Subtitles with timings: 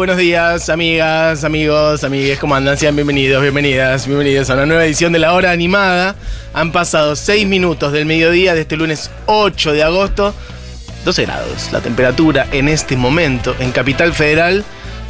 [0.00, 2.78] Buenos días, amigas, amigos, amigues, ¿cómo andan?
[2.78, 6.14] Sean bienvenidos, bienvenidas, bienvenidos a una nueva edición de La Hora Animada.
[6.54, 10.34] Han pasado 6 minutos del mediodía de este lunes 8 de agosto.
[11.04, 14.64] 12 grados la temperatura en este momento en Capital Federal.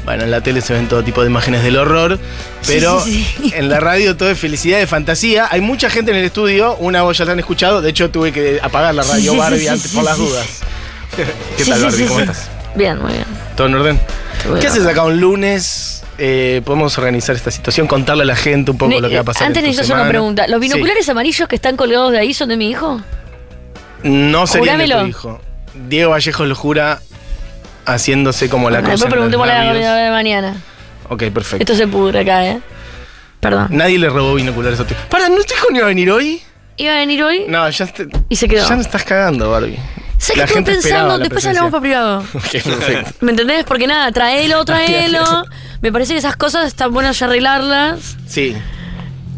[0.04, 2.18] Bueno, en la tele se ven todo tipo de imágenes del horror,
[2.66, 3.52] pero Sí, sí, sí.
[3.54, 5.46] en la radio todo es felicidad de fantasía.
[5.52, 8.32] Hay mucha gente en el estudio, una voz ya la han escuchado, de hecho tuve
[8.32, 10.24] que apagar la radio Barbie sí, antes sí, por las sí.
[10.24, 10.46] dudas.
[11.56, 11.96] ¿Qué Sí, tal Barbie?
[11.96, 12.48] sí, ¿Cómo estás?
[12.74, 13.24] Bien, muy bien.
[13.56, 14.00] ¿Todo en orden?
[14.60, 16.02] ¿Qué haces acá un lunes?
[16.18, 19.20] Eh, podemos organizar esta situación, contarle a la gente un poco Ne- lo que va
[19.22, 19.46] a pasar.
[19.46, 20.46] Antes necesito hacer una pregunta.
[20.48, 23.00] ¿Los binoculares amarillos que están colgados de ahí son de mi hijo?
[24.02, 25.08] No sería de tu Jurámelo.
[25.08, 25.40] hijo.
[25.88, 27.00] Diego Vallejo lo jura
[27.86, 28.90] haciéndose como la cosa.
[28.92, 30.04] después en los preguntémosle a la labios.
[30.04, 30.54] de mañana.
[31.08, 31.62] Ok, perfecto.
[31.62, 32.60] Esto se pudre acá, ¿eh?
[33.40, 33.68] Perdón.
[33.70, 36.42] Nadie le robó binoculares a tu Para, ¿no tu hijo ni iba a venir hoy?
[36.76, 38.68] Iba a venir hoy No, ya, te- y se quedó.
[38.68, 39.78] ya me estás cagando, Barbie.
[40.20, 41.18] ¿Sabes La qué estuve pensando?
[41.18, 42.22] Después hablamos por privado.
[42.34, 43.10] Ok, perfecto.
[43.20, 43.64] ¿Me entendés?
[43.64, 45.24] Porque nada, traelo, traelo.
[45.80, 48.16] Me parece que esas cosas están buenas ya arreglarlas.
[48.28, 48.54] Sí.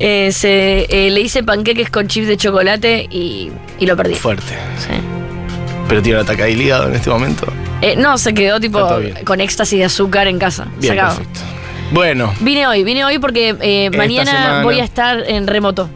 [0.01, 4.15] Eh, se, eh, le hice panqueques con chips de chocolate y, y lo perdí.
[4.17, 4.55] Fuerte.
[4.79, 4.89] Sí.
[5.89, 7.47] Pero tiene un ataque ahí ligado en este momento.
[7.81, 8.89] Eh, no, se quedó tipo
[9.25, 10.67] con éxtasis de azúcar en casa.
[10.79, 11.17] Bien, Sacado.
[11.19, 11.41] perfecto.
[11.93, 14.63] Bueno, Vine hoy, vine hoy porque mañana semana.
[14.65, 15.89] voy a estar en remoto.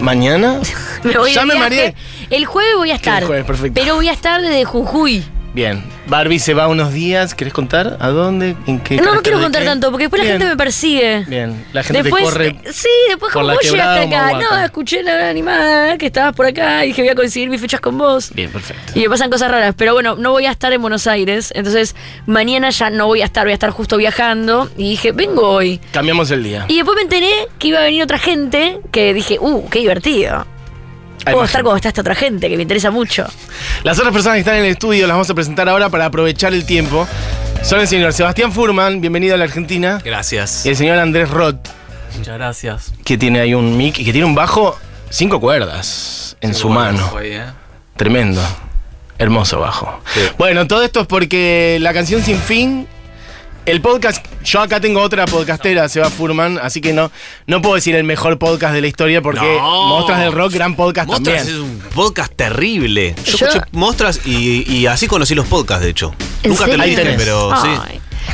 [0.00, 0.60] mañana.
[1.04, 1.94] Me voy de Ya me mareé.
[2.30, 3.22] El jueves voy a estar.
[3.22, 3.80] El jueves, perfecto.
[3.80, 5.24] Pero voy a estar desde Jujuy.
[5.54, 5.82] Bien.
[6.06, 7.34] Barbie se va unos días.
[7.34, 7.96] ¿Querés contar?
[8.00, 8.54] ¿A dónde?
[8.66, 9.68] ¿En qué No, no quiero contar qué?
[9.68, 10.34] tanto porque después Bien.
[10.34, 11.24] la gente me persigue.
[11.26, 11.64] Bien.
[11.72, 12.46] La gente Después, te corre.
[12.48, 16.84] eh, sí, después como vos llegaste acá, no, escuché la animada, que estabas por acá
[16.84, 18.30] y dije voy a coincidir mis fechas con vos.
[18.34, 18.92] Bien, perfecto.
[18.94, 21.96] Y me pasan cosas raras, pero bueno, no voy a estar en Buenos Aires, entonces
[22.26, 25.80] mañana ya no voy a estar, voy a estar justo viajando y dije, vengo hoy.
[25.92, 26.66] Cambiamos el día.
[26.68, 30.46] Y después me enteré que iba a venir otra gente, que dije, uh, qué divertido.
[31.24, 33.26] Puedo estar como está esta otra gente, que me interesa mucho.
[33.82, 36.52] Las otras personas que están en el estudio las vamos a presentar ahora para aprovechar
[36.54, 37.06] el tiempo.
[37.62, 40.00] Son el señor Sebastián Furman, bienvenido a la Argentina.
[40.04, 40.64] Gracias.
[40.64, 41.68] Y el señor Andrés Roth,
[42.16, 42.92] Muchas gracias.
[43.04, 44.78] que tiene ahí un mic y que tiene un bajo
[45.10, 47.12] cinco cuerdas en su mano.
[47.20, 47.42] ¿eh?
[47.96, 48.40] Tremendo.
[49.18, 50.00] Hermoso bajo.
[50.14, 50.20] Sí.
[50.38, 52.86] Bueno, todo esto es porque la canción Sin Fin,
[53.68, 57.10] el podcast, yo acá tengo otra podcastera, Seba Furman, así que no,
[57.46, 61.06] no puedo decir el mejor podcast de la historia porque Mostras del Rock, gran podcast
[61.08, 61.56] Mostras también.
[61.56, 63.14] es un podcast terrible.
[63.24, 66.14] Yo, Yo- escuché Mostras y, y así conocí los podcasts, de hecho.
[66.42, 67.68] ¿En Nunca te lo dije, pero sí.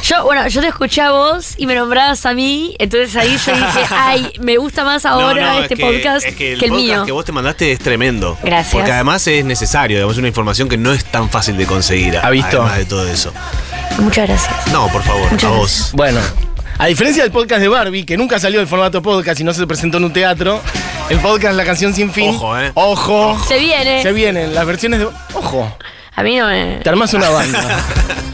[0.04, 3.52] Yo, bueno, yo te escuché a vos y me nombrabas a mí, entonces ahí yo
[3.54, 6.58] dije, ay, me gusta más ahora No, no, este es que- podcast es que el,
[6.58, 7.04] que el podcast mío.
[7.06, 8.38] que vos te mandaste es tremendo.
[8.42, 8.72] Gracias.
[8.72, 12.18] Porque además es necesario, digamos, es una información que no es tan fácil de conseguir.
[12.18, 12.60] ¿Ha visto?
[12.60, 13.32] Además de todo eso.
[13.99, 14.66] Muchas gracias.
[14.72, 15.82] No, por favor, Muchas a gracias.
[15.82, 15.91] vos.
[15.94, 16.21] Bueno,
[16.78, 19.66] a diferencia del podcast de Barbie, que nunca salió del formato podcast y no se
[19.66, 20.60] presentó en un teatro,
[21.09, 22.31] el podcast La Canción Sin Fin.
[22.34, 22.72] Ojo, eh.
[22.75, 23.38] Ojo.
[23.47, 24.03] Se viene.
[24.03, 25.06] Se vienen las versiones de.
[25.34, 25.77] Ojo.
[26.16, 26.78] A mí no me.
[26.82, 27.60] Te armás una banda.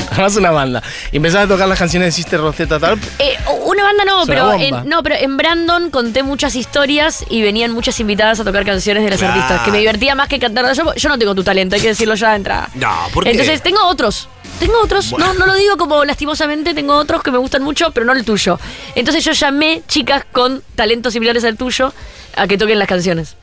[0.08, 0.82] Te armás una banda.
[1.12, 3.00] Y empezás a tocar las canciones de Sister Rosetta Tarp.
[3.18, 7.72] Eh, una banda no, pero en, no, pero en Brandon conté muchas historias y venían
[7.72, 9.34] muchas invitadas a tocar canciones de las Claro.
[9.34, 10.70] artistas, que me divertía más que cantar.
[10.74, 12.68] Yo, yo no tengo tu talento, hay que decirlo ya de entrada.
[12.74, 13.30] No, ¿por qué?
[13.30, 14.28] Entonces tengo otros.
[14.60, 18.06] Tengo otros, no, no lo digo como lastimosamente, tengo otros que me gustan mucho, pero
[18.06, 18.60] no el tuyo.
[18.94, 21.92] Entonces yo llamé chicas con talentos similares al tuyo
[22.36, 23.36] a que toquen las canciones.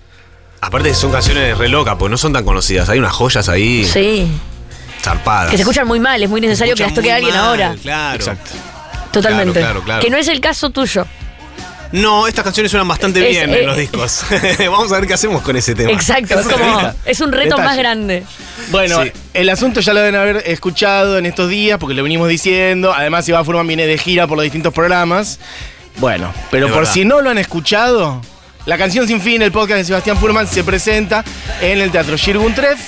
[0.62, 2.88] Aparte son canciones re locas, porque no son tan conocidas.
[2.90, 4.28] Hay unas joyas ahí Sí.
[5.02, 5.50] zarpadas.
[5.52, 7.76] Que se escuchan muy mal, es muy necesario que las toque alguien mal, ahora.
[7.82, 8.16] Claro.
[8.16, 8.52] Exacto.
[9.12, 9.60] Totalmente.
[9.60, 10.02] Claro, claro, claro.
[10.04, 11.06] Que no es el caso tuyo.
[11.94, 14.24] No, estas canciones suenan bastante Es, bien eh, en los discos.
[14.60, 15.92] Vamos a ver qué hacemos con ese tema.
[15.92, 16.94] Exacto, es como.
[17.06, 17.63] Es un reto Detalle.
[17.63, 18.24] más grande.
[18.69, 19.12] Bueno, Sí.
[19.34, 22.94] el asunto ya lo deben haber escuchado en estos días porque lo venimos diciendo.
[22.94, 25.40] Además, Iván Furman viene de gira por los distintos programas.
[25.98, 26.94] Bueno, pero Es por verdad.
[26.94, 28.22] si no lo han escuchado,
[28.66, 31.24] la canción Sin Fin, el podcast de Sebastián Furman, se presenta
[31.62, 32.80] en el Teatro Shirgun Tref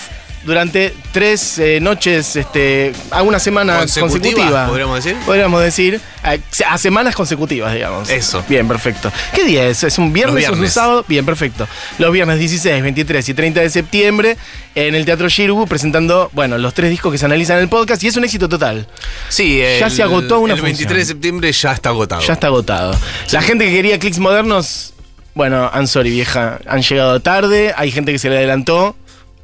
[0.45, 4.68] durante tres eh, noches, este, a una semana Consecutivas, consecutiva.
[4.68, 5.18] podríamos decir.
[5.25, 6.36] Podríamos decir, a,
[6.74, 8.09] a semanas consecutivas, digamos.
[8.09, 8.44] Eso.
[8.47, 9.12] Bien, perfecto.
[9.33, 9.83] ¿Qué día es?
[9.83, 10.74] ¿Es un viernes, Los o es un viernes.
[10.74, 11.06] sábado?
[11.07, 11.68] Bien, perfecto.
[11.97, 14.38] Los viernes 16, 23 y 30 de septiembre
[14.75, 18.01] en el Teatro Shirgu presentando, bueno, los tres discos que se analizan en el podcast
[18.03, 18.88] y es un éxito total.
[19.27, 22.21] Sí, Ya el- se agotó una El 23 de septiembre ya está agotado.
[22.21, 22.95] Ya está agotado.
[23.31, 24.94] La gente que quería clics modernos,
[25.36, 28.95] bueno, I'm sorry vieja, han llegado tarde, hay gente que se le adelantó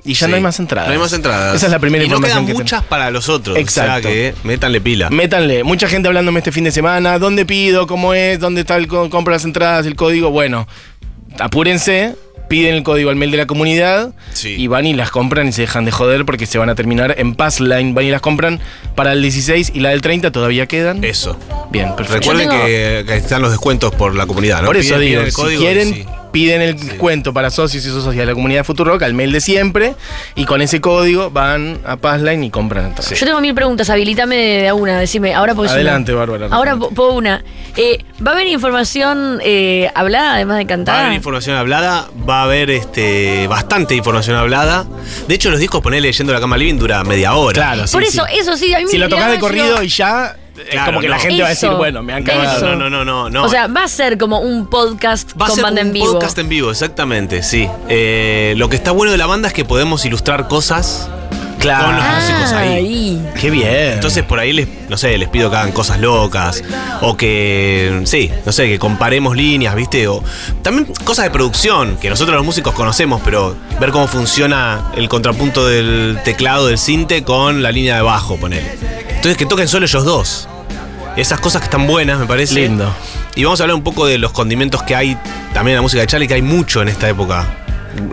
[0.06, 0.30] y ya Sí.
[0.32, 0.88] no hay más entradas.
[0.88, 1.56] No hay más entradas.
[1.56, 3.58] Esa es la primera y no información quedan que muchas para los otros.
[3.58, 3.92] Exacto.
[3.92, 5.10] O sea que métanle pila.
[5.10, 7.88] Métanle, mucha gente hablándome este fin de semana, ¿dónde pido?
[7.88, 8.40] ¿Cómo es?
[8.40, 10.30] ¿Dónde está el co- compra las entradas, el código?
[10.30, 10.68] Bueno,
[11.40, 12.16] apúrense,
[12.48, 14.56] piden el código al mail de la comunidad Sí.
[14.58, 17.16] y van y las compran y se dejan de joder porque se van a terminar
[17.18, 18.60] en Passline, van y las compran
[18.96, 21.04] para el 16 y la del 30 todavía quedan.
[21.04, 21.38] Eso.
[21.72, 22.30] Bien, perfecto.
[22.32, 24.68] Recuerden tengo- que, que están los descuentos por la comunidad, ¿no?
[24.68, 26.06] Por eso Piden- digo, piden el si código, quieren, sí.
[26.36, 29.40] Piden el descuento para socios y socias de la comunidad de Futurock al mail de
[29.40, 29.96] siempre
[30.36, 33.18] y con ese código van a Passline y compran entradas.
[33.18, 36.48] Yo tengo mil preguntas, habilítame de una, decime, ahora pues Adelante, Bárbara.
[36.52, 37.42] Ahora puedo una.
[37.78, 42.42] Eh, ¿Va a haber información eh, hablada además de Va a haber información hablada, va
[42.42, 44.86] a haber este bastante información hablada.
[45.30, 47.54] De hecho, los discos poner leyendo la cama living dura media hora.
[47.54, 48.10] Claro, sí, Por sí.
[48.10, 50.82] eso, eso sí, a mí Si me lo tocas de corrido yo- y ya, es
[50.84, 52.32] como que la gente va a decir, Eso, bueno, me han eso.
[52.32, 52.76] cagado.
[52.76, 53.44] No, no, no, no, no.
[53.44, 55.94] O sea, va a ser como un podcast Va a con ser banda un en
[55.94, 56.14] vivo.
[56.14, 57.68] podcast en vivo, exactamente, sí.
[57.90, 61.10] Eh, lo que está bueno de la banda es que podemos ilustrar cosas
[61.58, 61.86] Claro.
[61.86, 62.74] Con los músicos ahí.
[62.74, 63.30] ahí.
[63.42, 63.94] Qué bien.
[63.94, 66.64] Entonces por ahí les, no sé, les pido que hagan cosas locas.
[67.02, 70.08] O que, sí, no sé, que comparemos líneas, ¿viste?
[70.08, 70.24] O
[70.62, 75.66] también cosas de producción, que nosotros los músicos conocemos, pero ver cómo funciona el contrapunto
[75.68, 79.05] del teclado del cinte con la línea de bajo, ponele.
[79.26, 80.48] Entonces que toquen solo ellos dos.
[81.18, 82.54] Esas cosas que están buenas, me parece.
[82.54, 82.94] Lindo.
[83.34, 85.18] Y vamos a hablar un poco de los condimentos que hay
[85.52, 87.44] también en la música de Charlie, que hay mucho en esta época.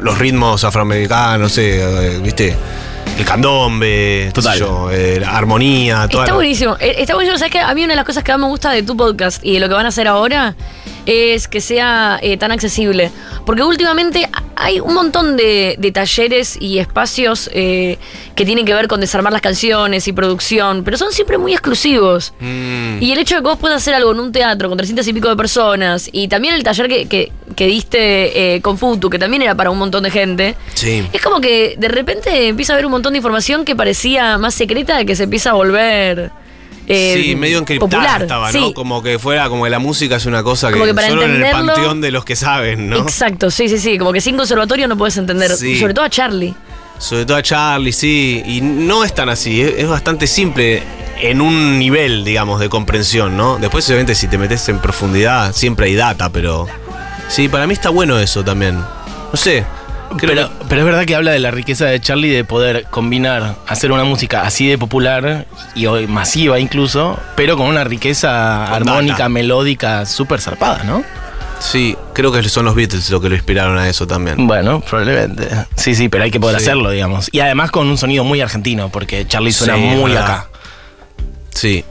[0.00, 1.82] Los ritmos afroamericanos, no sé,
[2.14, 2.56] eh, ¿viste?
[3.18, 4.58] El candombe, Total.
[4.58, 6.78] yo, eh, la armonía, toda Está la- buenísimo.
[6.80, 7.36] Eh, Está buenísimo.
[7.38, 7.60] ¿Sabes qué?
[7.60, 9.60] A mí una de las cosas que más me gusta de tu podcast y de
[9.60, 10.54] lo que van a hacer ahora
[11.06, 13.10] es que sea eh, tan accesible.
[13.44, 17.98] Porque últimamente hay un montón de, de talleres y espacios eh,
[18.36, 22.32] que tienen que ver con desarmar las canciones y producción, pero son siempre muy exclusivos.
[22.38, 25.06] Mm, Y el hecho de que vos puedas hacer algo en un teatro con 300
[25.08, 29.10] y pico de personas, y también el taller que, que- que diste eh, con Futu,
[29.10, 31.06] que también era para un montón de gente, sí.
[31.12, 34.54] es como que de repente empieza a haber un montón de información que parecía más
[34.54, 36.30] secreta, que se empieza a volver
[36.86, 38.22] eh, sí, medio encriptada popular.
[38.22, 38.74] estaba, Sí, ¿no?
[38.74, 41.22] Como que fuera, como que la música es una cosa que, Como que para solo
[41.22, 42.98] en el panteón de los que saben, ¿no?
[42.98, 43.98] Exacto, sí, sí, sí.
[43.98, 45.50] Como que sin conservatorio no puedes entender.
[45.56, 45.78] Sí.
[45.78, 46.54] Sobre todo a Charlie.
[46.98, 48.42] Sobre todo a Charlie, sí.
[48.46, 50.82] Y no es tan así, es, es bastante simple
[51.20, 53.58] en un nivel, digamos, de comprensión, ¿no?
[53.58, 56.66] Después, obviamente, si te metes en profundidad, siempre hay data, pero.
[57.28, 58.76] Sí, para mí está bueno eso también.
[58.76, 59.64] No sé.
[60.20, 63.92] Pero, pero es verdad que habla de la riqueza de Charlie de poder combinar, hacer
[63.92, 69.14] una música así de popular y hoy masiva incluso, pero con una riqueza Con armónica,
[69.18, 69.28] data.
[69.28, 71.04] melódica súper zarpada, ¿no?
[71.60, 74.46] Sí, creo que son los Beatles lo que lo inspiraron a eso también.
[74.48, 75.48] Bueno, probablemente.
[75.76, 76.64] Sí, sí, pero hay que poder Sí.
[76.64, 77.28] hacerlo, digamos.
[77.30, 80.48] Y además con un sonido muy argentino, porque Charlie suena Sí, muy acá.
[81.54, 81.84] Sí.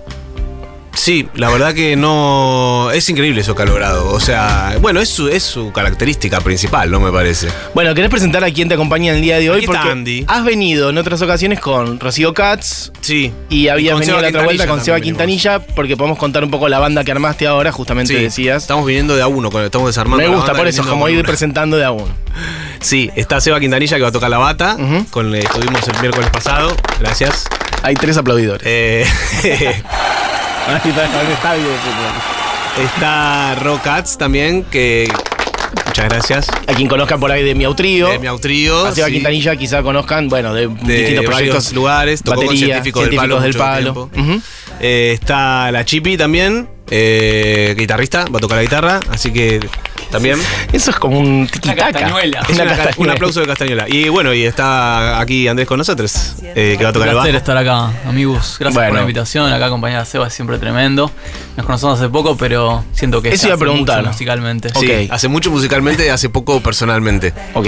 [0.94, 2.92] Sí, la verdad que no.
[2.94, 4.12] Es increíble eso que ha logrado.
[4.14, 7.00] O sea, bueno, es su, es su característica principal, ¿no?
[7.00, 7.48] Me parece.
[7.74, 9.58] Bueno, ¿querés presentar a quién te acompaña en el día de hoy?
[9.58, 10.26] Aquí está Porque Andy.
[10.28, 13.32] has venido en otras ocasiones con Rocío Katz Sí.
[13.50, 16.68] y habías venido Seba la otra vuelta con Seba Quintanilla, porque podemos contar un poco
[16.70, 18.64] la banda que armaste ahora, justamente Sí, decías.
[18.64, 20.18] Estamos viniendo de a uno, estamos desarmando.
[20.18, 22.14] Me la gusta banda, por eso, como ir presentando de a uno.
[22.82, 24.76] Sí, está Seba Quintanilla que va a tocar la bata.
[24.78, 25.06] Ujú.
[25.10, 26.76] con, estuvimos el miércoles pasado.
[27.00, 27.46] Gracias.
[27.84, 28.62] Hay tres aplaudidores.
[28.68, 29.06] Eh,
[30.68, 31.54] está,
[32.84, 35.12] está Rockats también, que.
[35.88, 36.48] Muchas gracias.
[36.68, 38.08] A quien conozcan por ahí de Miau Trío.
[38.10, 39.14] De Miau Trío, A Seba sí.
[39.14, 41.74] Quintanilla quizá conozcan, bueno, de, de distintos proyectos.
[41.74, 43.40] lugares, tocó con Batería, científicos del palo.
[43.42, 44.10] del palo.
[44.14, 44.32] tiempo.
[44.32, 44.42] Ujú.
[44.80, 49.60] Eh, está la Chipi también, eh, guitarrista, va a tocar la guitarra, así que
[50.12, 50.38] también.
[50.72, 52.08] Eso es como un tiquitaca.
[52.08, 52.16] Una
[52.64, 53.86] una un aplauso de Castañuela.
[53.88, 57.16] Y bueno, y está aquí Andrés con nosotros, eh, que va a tocar Un el
[57.16, 57.26] bajo.
[57.26, 58.58] placer estar acá, amigos.
[58.60, 58.90] Gracias Bueno.
[58.90, 59.52] por la invitación.
[59.52, 61.10] Acá acompañada de Seba es siempre tremendo.
[61.58, 64.06] Nos conocemos hace poco, pero siento que Eso se iba a preguntar.
[64.06, 64.70] musicalmente.
[64.80, 67.34] Sí, hace mucho musicalmente y hace poco personalmente.
[67.54, 67.68] Ok.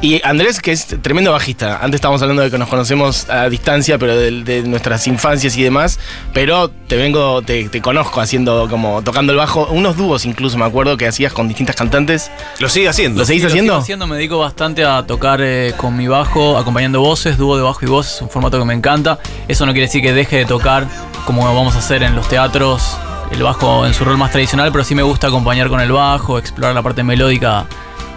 [0.00, 1.78] Y Andrés, que es tremendo bajista.
[1.80, 5.62] Antes estábamos hablando de que nos conocemos a distancia, pero de, de nuestras infancias y
[5.62, 5.98] demás.
[6.34, 9.66] Pero te vengo, te, te conozco haciendo como tocando el bajo.
[9.68, 12.30] Unos dúos incluso, me acuerdo que hacías con distintas cantantes.
[12.58, 13.20] Lo sigue haciendo.
[13.20, 13.72] ¿Lo seguís Sí, lo haciendo?
[13.72, 17.62] sigo haciendo, me dedico bastante a tocar eh, con mi bajo, acompañando voces, dúo de
[17.62, 19.18] bajo y voz, es un formato que me encanta.
[19.48, 20.86] Eso no quiere decir que deje de tocar
[21.24, 22.98] como vamos a hacer en los teatros,
[23.32, 26.36] el bajo en su rol más tradicional, pero sí me gusta acompañar con el bajo,
[26.38, 27.64] explorar la parte melódica,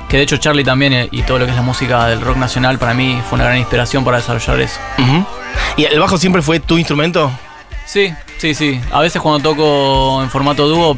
[0.10, 2.38] que de hecho Charlie también eh, y todo lo que es la música del rock
[2.38, 4.80] nacional para mí fue una gran inspiración para desarrollar eso.
[5.76, 7.32] ¿Y el bajo siempre fue tu instrumento?
[7.86, 8.80] Sí, sí, sí.
[8.92, 10.98] A veces cuando toco en formato dúo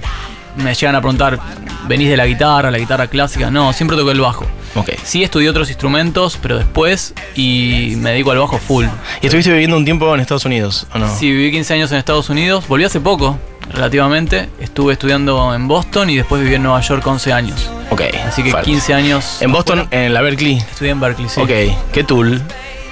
[0.55, 1.39] me llegan a preguntar,
[1.87, 3.49] ¿venís de la guitarra, la guitarra clásica?
[3.49, 4.45] No, siempre toco el bajo.
[4.75, 4.91] Ok.
[5.03, 8.85] Sí estudié otros instrumentos, pero después y me dedico al bajo full.
[9.21, 11.15] ¿Y estuviste viviendo un tiempo en Estados Unidos o no?
[11.15, 13.37] Sí, viví 15 años en Estados Unidos, volví hace poco.
[13.73, 14.49] Relativamente.
[14.59, 17.69] Estuve estudiando en Boston y después viví en Nueva York 11 años.
[17.89, 18.01] Ok.
[18.27, 18.65] Así que falta.
[18.65, 19.41] 15 años.
[19.41, 20.57] En Boston, en la Berkeley.
[20.57, 21.39] Estudié en Berkeley, sí.
[21.41, 21.49] Ok.
[21.91, 22.41] ¿Qué tool?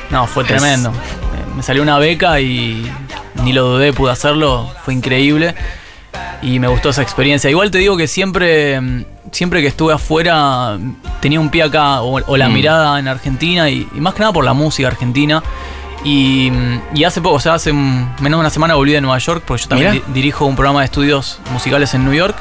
[0.09, 0.91] No, fue tremendo.
[1.55, 2.89] Me salió una beca y
[3.43, 4.71] ni lo dudé, pude hacerlo.
[4.85, 5.55] Fue increíble.
[6.41, 7.49] Y me gustó esa experiencia.
[7.49, 8.79] Igual te digo que siempre,
[9.31, 10.77] siempre que estuve afuera,
[11.19, 12.53] tenía un pie acá o, o la Mm.
[12.53, 15.41] mirada en Argentina y, y más que nada por la música argentina.
[16.07, 16.51] Y,
[16.95, 19.63] y hace poco, o sea, hace menos de una semana volví de Nueva York, porque
[19.63, 22.35] yo también di- dirijo un programa de estudios musicales en New York.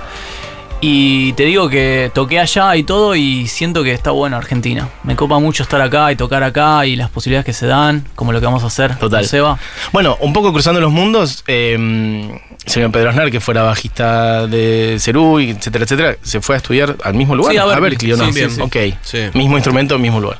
[0.80, 4.88] Y te digo que toqué allá y todo y siento que está bueno Argentina.
[5.04, 8.30] Me copa mucho estar acá y tocar acá y las posibilidades que se dan, como
[8.30, 9.20] lo que vamos a hacer Total.
[9.22, 9.58] con Seba.
[9.92, 15.40] Bueno, un poco cruzando los mundos, eh, señor Pedro Aznar, que fuera bajista de Cerú,
[15.40, 17.52] y etcétera, etcétera, se fue a estudiar al mismo lugar.
[17.52, 18.12] Sí, a Berkeley.
[18.12, 18.26] ¿o no?
[18.26, 18.60] Sí, sí, sí.
[18.60, 18.76] Ok.
[19.02, 19.18] Sí.
[19.32, 20.38] Mismo instrumento, mismo lugar.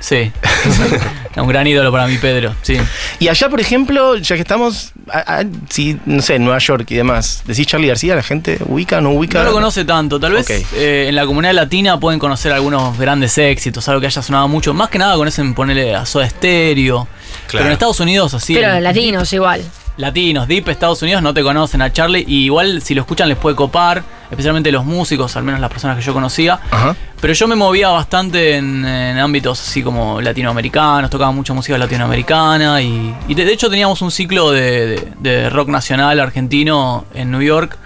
[0.00, 0.30] Sí.
[1.36, 2.54] un gran ídolo para mí, Pedro.
[2.62, 2.76] Sí.
[3.20, 6.86] Y allá, por ejemplo, ya que estamos, a- a- si, no sé, en Nueva York
[6.90, 9.38] y demás, decís Charlie García, la gente ubica, no ubica.
[9.40, 10.18] No lo conoce tanto.
[10.18, 10.66] Tal vez Ok.
[10.74, 14.74] eh, en la comunidad latina pueden conocer algunos grandes éxitos, algo que haya sonado mucho.
[14.74, 17.06] Más que nada conocen ponerle a Soda Stereo.
[17.50, 18.54] Pero en Estados Unidos, así.
[18.54, 19.62] Pero en- latinos igual.
[19.98, 23.36] Latinos, Deep Estados Unidos no te conocen a Charlie y igual si lo escuchan les
[23.36, 26.58] puede copar, especialmente los músicos, al menos las personas que yo conocía.
[26.70, 26.96] Ajá.
[27.20, 32.80] Pero yo me movía bastante en, en ámbitos así como latinoamericanos, tocaba mucha música latinoamericana
[32.80, 37.30] y, y de, de hecho teníamos un ciclo de, de- de rock nacional argentino en
[37.30, 37.76] New York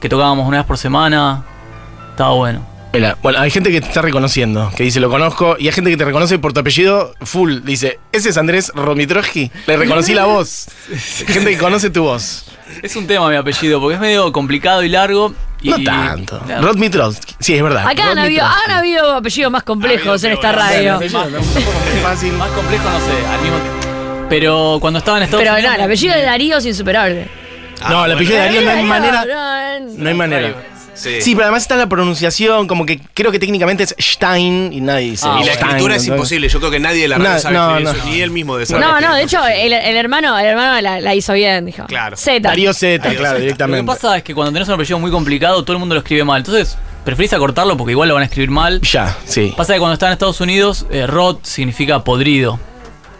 [0.00, 1.44] que tocábamos una vez por semana,
[2.10, 2.60] estaba bueno.
[3.22, 5.96] Bueno, hay gente que te está reconociendo, que dice lo conozco, y hay gente que
[5.96, 7.60] te reconoce por tu apellido full.
[7.62, 9.50] Dice, ese es Andrés Romitroski.
[9.66, 10.68] Le reconocí la voz.
[11.26, 12.46] Gente que conoce tu voz.
[12.82, 15.34] Es un tema mi apellido porque es medio complicado y largo.
[15.60, 16.40] Y, No tanto.
[16.48, 16.60] Ya.
[16.60, 17.34] Rodmitroski.
[17.40, 17.86] Sí, es verdad.
[17.86, 21.00] Acá han habido, han habido apellidos más complejos en esta radio.
[21.12, 22.32] No, no, es fácil.
[22.34, 24.26] Más complejo no sé, al mismo tiempo.
[24.28, 25.74] Pero cuando estaba en Estados Pero no, Unidos...
[25.76, 27.28] el apellido de Darío es insuperable.
[27.88, 29.24] No, el apellido de Darío no hay manera.
[29.24, 30.54] no, No hay manera.
[30.98, 31.20] Sí.
[31.22, 35.10] Sí, pero además está la pronunciación, como que creo que técnicamente es Stein y nadie
[35.12, 35.26] dice.
[35.28, 36.48] Ah, y la Stein, escritura es imposible.
[36.48, 37.90] Yo creo que nadie de la radio No, sabe no, escribir no.
[38.00, 40.80] eso, ni él mismo de saber No, no, de hecho, el, el hermano, el hermano
[40.80, 41.84] la, la hizo bien, dijo.
[41.86, 42.16] Claro.
[42.16, 42.40] Z.
[42.40, 43.22] Darío Z, claro, Z.
[43.30, 43.84] Lo que directamente.
[43.86, 46.38] pasa es que cuando tenés un apellido muy complicado, todo el mundo lo escribe mal.
[46.38, 48.80] Entonces, preferís acortarlo porque igual lo van a escribir mal.
[48.80, 49.54] Ya, sí.
[49.56, 52.58] Pasa que cuando estaba en Estados Unidos, eh, rot significa podrido.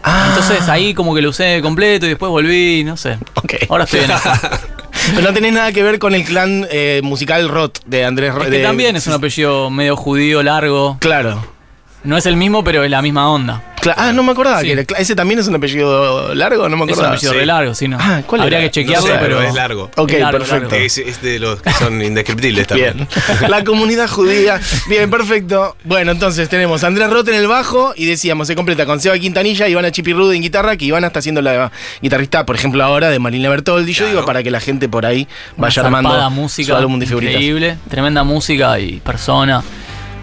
[0.03, 3.17] Ah, Entonces ahí como que lo usé completo y después volví, no sé.
[3.35, 3.53] ok.
[3.69, 4.29] Ahora estoy en eso.
[5.15, 8.45] Pero no tenés nada que ver con el clan eh, musical Roth de Andrés Roth.
[8.45, 10.97] Es que también es un apellido medio judío, largo.
[10.99, 11.58] Claro.
[12.03, 13.63] No es el mismo, pero es la misma onda.
[13.81, 14.67] Cla- ah, no me acordaba Sí.
[14.67, 14.83] que era.
[14.83, 17.13] cla- Ese también es un apellido largo, no me Es un acordaba.
[17.15, 17.39] apellido sí.
[17.39, 17.97] re largo, sí, ¿no?
[17.99, 18.67] Ah, ¿cuál Habría era?
[18.67, 19.91] que chequearlo, No sé, pero, pero es largo.
[19.95, 20.69] Ok, Es largo, perfecto.
[20.69, 20.85] largo.
[20.85, 22.93] Es, es de los que son indescriptibles también.
[22.95, 23.07] Bien.
[23.51, 24.59] La comunidad judía.
[24.87, 25.77] Bien, perfecto.
[25.85, 29.17] Bueno, entonces tenemos a Andrés Roth en el bajo y decíamos, se completa con Seba
[29.17, 33.19] Quintanilla, Ivana Chipirrude en guitarra, que Ivana está haciendo la guitarrista, por ejemplo, ahora de
[33.19, 33.93] Marina Bertoldi.
[33.93, 34.11] Yo Claro.
[34.11, 35.25] digo para que la gente por ahí
[35.57, 37.35] Una vaya armando zarpada su música álbum de figuritas.
[37.35, 39.63] increíble, tremenda música y persona.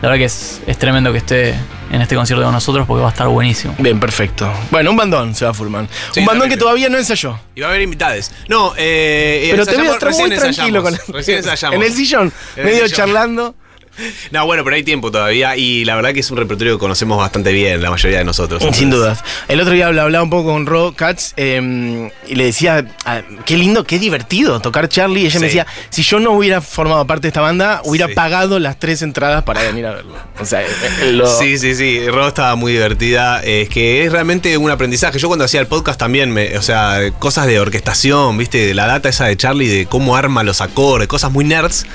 [0.03, 1.55] La verdad que es, es tremendo que esté
[1.91, 3.75] en este concierto con nosotros porque va a estar buenísimo.
[3.79, 4.53] Bien, perfecto.
[4.71, 5.89] Bueno, un bandón, Seba Furman.
[6.13, 7.39] Sí, un bandón que todavía no ensayó.
[7.55, 8.33] Y va a haber invitades.
[8.49, 11.77] No, eh, Pero te estar muy tranquilo con ensayamos, Recién ensayamos.
[11.77, 12.97] En el sillón, En el medio sillón.
[12.97, 13.55] charlando.
[14.31, 17.19] No, bueno, pero hay tiempo todavía y la verdad que es un repertorio que conocemos
[17.19, 18.63] bastante bien, la mayoría de nosotros.
[18.73, 19.23] Sin dudas.
[19.49, 23.23] El otro día habla- hablaba un poco con Ro Katz eh, y le decía, ah,
[23.45, 25.23] qué lindo, qué divertido tocar Charlie.
[25.23, 28.15] Y ella me decía, si yo no hubiera formado parte de esta banda, hubiera Sí.
[28.15, 30.15] pagado las tres entradas para venir a verlo.
[30.41, 30.67] O sea, eh,
[31.03, 32.07] eh, lo- Sí, sí, sí.
[32.09, 33.43] Ro estaba muy divertida.
[33.43, 35.19] Es que es realmente un aprendizaje.
[35.19, 38.67] Yo cuando hacía el podcast también, me, o sea, cosas de orquestación, ¿viste?
[38.67, 41.87] De la data esa de Charlie, de cómo arma los acordes, cosas muy nerds,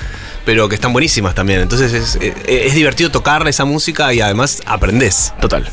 [0.45, 1.61] pero que están buenísimas también.
[1.61, 5.33] Entonces es, eh, es divertido tocar esa música y además aprendés.
[5.39, 5.69] Total.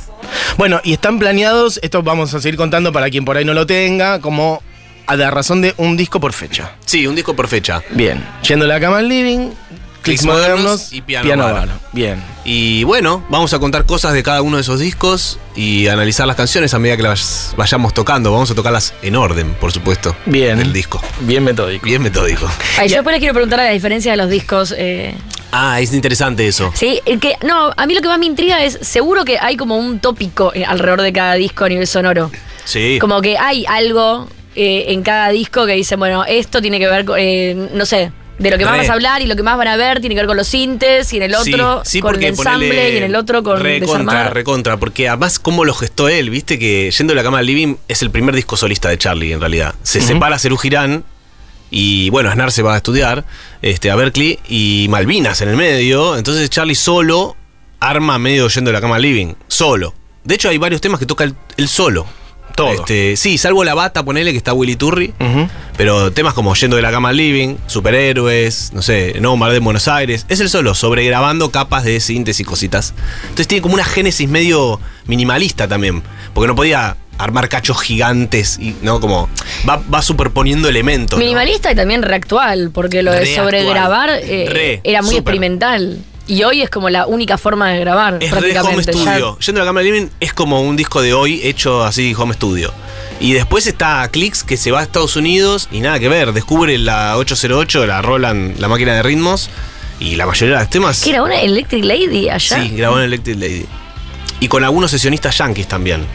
[0.57, 3.67] Bueno, y están planeados, esto vamos a seguir contando para quien por ahí no lo
[3.67, 4.63] tenga, como
[5.07, 6.73] a la razón de un disco por fecha.
[6.85, 7.83] Sí, un disco por fecha.
[7.91, 9.51] Bien, yendo a la cama al living,
[10.09, 11.69] clics modernos y piano bar.
[11.93, 12.23] Bien.
[12.45, 16.37] Y bueno, vamos a contar cosas de cada uno de esos discos y analizar las
[16.37, 18.33] canciones a medida que las vayamos tocando.
[18.33, 20.17] Vamos a tocarlas en orden, por supuesto.
[20.27, 20.59] Bien.
[20.59, 21.01] Del disco.
[21.21, 21.85] Bien metódico.
[21.85, 22.49] Bien metódico.
[22.79, 24.75] Ay, yo después les quiero preguntar la diferencia de los discos.
[24.77, 25.15] eh,
[25.51, 26.71] Ah, es interesante eso.
[26.75, 29.57] Sí, el que, no, a mí lo que más me intriga es, seguro que hay
[29.57, 32.31] como un tópico eh, alrededor de cada disco a nivel sonoro.
[32.65, 32.99] Sí.
[33.01, 37.07] Como que hay algo eh, en cada disco que dice, bueno, esto tiene que ver
[37.07, 38.79] con, eh, no sé, de lo que más Re.
[38.81, 40.47] vas a hablar y lo que más van a ver tiene que ver con los
[40.47, 43.61] sintes y en el otro Sí, sí, con el ensamble y en el otro con
[43.61, 47.47] recontra, recontra, porque además cómo lo gestó él, viste que yendo de la cama al
[47.47, 49.75] living es el primer disco solista de Charlie en realidad.
[49.83, 51.05] Se separa Cerú Girán
[51.71, 53.25] y bueno, Aznar se va a estudiar
[53.61, 57.37] este, a Berkeley y Malvinas en el medio, entonces Charlie solo
[57.81, 59.95] arma medio yendo de la cama al living, solo.
[60.25, 62.07] De hecho hay varios temas que toca él solo.
[62.59, 62.73] Todo.
[62.73, 65.15] Este, sí, salvo la bata, ponele que está Willy Turri.
[65.77, 69.65] Pero temas como Yendo de la cama al living, Superhéroes, no sé, No Bombardé en
[69.65, 70.27] Buenos Aires.
[70.29, 72.95] Es el solo, sobregrabando capas de síntesis y cositas.
[73.23, 76.03] Entonces tiene como una génesis medio minimalista también.
[76.35, 79.01] Porque no podía armar cachos gigantes y, ¿no?
[79.01, 79.29] Como
[79.69, 81.17] va, va superponiendo elementos.
[81.19, 81.25] ¿no?
[81.25, 85.99] Minimalista y también reactual, porque lo de sobregrabar eh, era muy experimental.
[86.29, 88.85] Y hoy es como la única forma de grabar, Es re home.
[88.85, 89.35] Ya-.
[89.39, 92.73] Yendo a la cámara living es como un disco de hoy hecho así home studio.
[93.19, 96.33] Y después está Clicks que se va a Estados Unidos y nada que ver.
[96.35, 99.49] Descubre la 808, la Roland, la máquina de ritmos.
[100.01, 101.03] Y la mayoría de los temas.
[101.03, 102.63] ¿Qué era una Electric Lady allá?
[102.63, 103.67] Sí, grabó en Electric Lady.
[104.39, 106.07] Y con algunos sesionistas yankees también.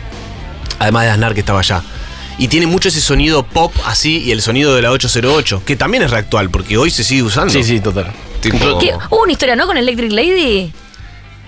[0.80, 1.84] Además de Aznar que estaba allá.
[2.38, 6.04] Y tiene mucho ese sonido pop así y el sonido de la 808, que también
[6.04, 7.52] es reactual, porque hoy se sigue usando.
[7.52, 8.14] Sí, sí, total.
[8.44, 8.94] Tipo- ¿Qué?
[9.10, 9.66] Hubo una historia, ¿no?
[9.66, 10.72] Con Electric Lady.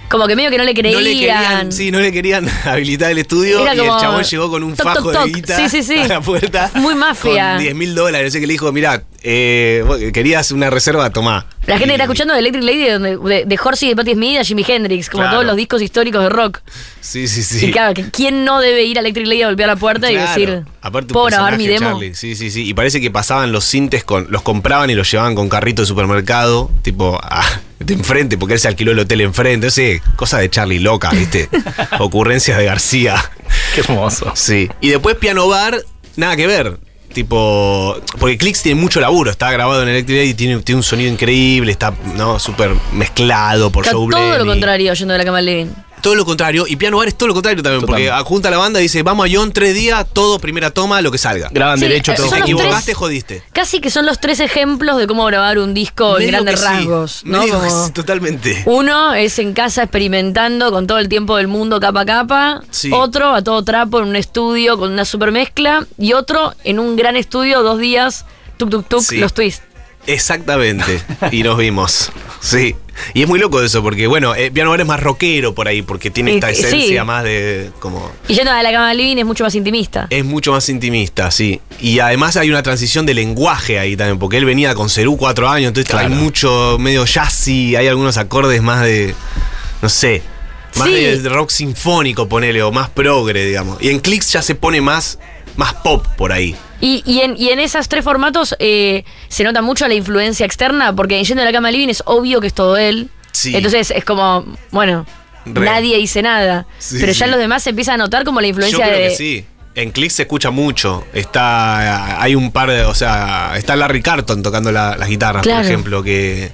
[0.10, 0.94] Como que medio que no le creían.
[1.02, 4.24] No le querían, sí, no le querían habilitar el estudio Era y el como chabón
[4.24, 5.26] llegó con un toc, fajo toc, toc.
[5.26, 6.00] de guita Sí, sí, sí.
[6.04, 6.70] a la puerta.
[6.76, 7.54] Muy mafia.
[7.54, 8.28] Con 10 mil dólares.
[8.28, 11.48] No sé qué le dijo, mirá, eh, querías una reserva, tomá.
[11.68, 14.14] La gente Y- que está escuchando de Electric Lady de, de, de Horsey, de Patti
[14.14, 15.38] Smith a Jimi Hendrix, como Claro.
[15.38, 16.60] todos los discos históricos de rock.
[17.02, 17.66] Sí, sí, sí.
[17.68, 20.16] Y claro, que ¿quién no debe ir a Electric Lady a golpear la puerta y
[20.16, 21.92] decir, Aparte ¿puedo grabar mi demo?
[21.94, 22.14] Charlie.
[22.16, 22.68] Sí, sí, sí.
[22.68, 24.28] Y parece que pasaban los cintes con.
[24.30, 27.44] Los compraban y los llevaban con carrito de supermercado, tipo, a-
[27.80, 29.68] de enfrente, porque él se alquiló el hotel enfrente.
[29.68, 31.50] No sé, cosa de Charlie loca, ¿viste?
[32.00, 33.16] Ocurrencias de García.
[33.74, 34.32] Qué hermoso.
[34.36, 34.70] Sí.
[34.82, 35.82] Y después Piano Bar,
[36.16, 36.78] nada que ver.
[37.16, 37.96] Tipo.
[38.20, 39.32] Porque Clicks tiene mucho laburo.
[39.32, 42.40] Está grabado en Electric Lady, tiene, tiene un sonido increíble, está ¿no?
[42.40, 45.68] súper mezclado por Está Joe todo lo contrario yendo de la cama al living.
[46.06, 46.66] Todo lo contrario.
[46.68, 47.82] Y Piano Bar es todo lo contrario también.
[47.82, 48.12] Totalmente.
[48.12, 51.10] Porque junta la banda y dice: Vamos a John tres días, todo primera toma, lo
[51.10, 51.50] que salga.
[51.52, 52.28] Graban Sí, derecho eh, todo.
[52.28, 53.44] Si te equivocaste, tres- jodiste.
[53.54, 56.66] Casi que son los tres ejemplos de cómo grabar un disco en grandes sí.
[56.68, 57.22] rasgos.
[57.26, 57.40] ¿no?
[57.40, 58.62] Medio que Como- sí, totalmente.
[58.68, 62.62] Uno es en casa experimentando con todo el tiempo del mundo capa a capa.
[62.70, 62.92] Sí.
[62.94, 65.88] Otro a todo trapo en un estudio con una super mezcla.
[65.98, 68.26] Y otro en un gran estudio, dos días,
[68.58, 69.18] tuk tuk tuk, Sí.
[69.18, 69.64] los twists.
[70.06, 71.02] Exactamente.
[71.32, 72.12] Y nos vimos.
[72.40, 72.76] Sí.
[73.14, 75.82] Y es muy loco eso, porque bueno, eh, Piano Bar es más rockero por ahí,
[75.82, 76.62] porque tiene esta sí.
[76.62, 77.72] esencia más de.
[77.80, 78.12] como.
[78.28, 80.08] Y yendo a la cama al living es mucho más intimista.
[80.10, 81.60] Es mucho más intimista, sí.
[81.80, 85.50] Y además hay una transición de lenguaje ahí también, porque él venía con Cerú cuatro
[85.50, 86.08] años, entonces Claro.
[86.08, 89.14] hay mucho medio jazzy, hay algunos acordes más de.
[89.82, 90.22] no sé.
[90.78, 90.94] Más Sí.
[90.94, 93.82] de rock sinfónico, ponele, o más progre, digamos.
[93.82, 95.20] Y en Clicks ya se pone más,
[95.56, 96.54] más pop por ahí.
[96.86, 100.96] Y, y en, y en esos tres formatos eh, se nota mucho la influencia externa,
[100.96, 103.10] porque en Yendo a la cama al living es obvio que es todo él.
[103.32, 103.56] Sí.
[103.56, 105.06] Entonces es como, bueno,
[105.46, 105.66] Re.
[105.66, 106.68] nadie dice nada.
[106.78, 109.08] Sí, pero ya los demás se empieza a notar como la Yo influencia creo de.
[109.10, 109.46] que sí.
[109.74, 111.06] En Clicks se escucha mucho.
[111.12, 112.22] Está.
[112.22, 112.84] Hay un par de.
[112.84, 115.62] O sea, está Larry Carton tocando la- las guitarras, Claro.
[115.64, 116.52] por ejemplo, que.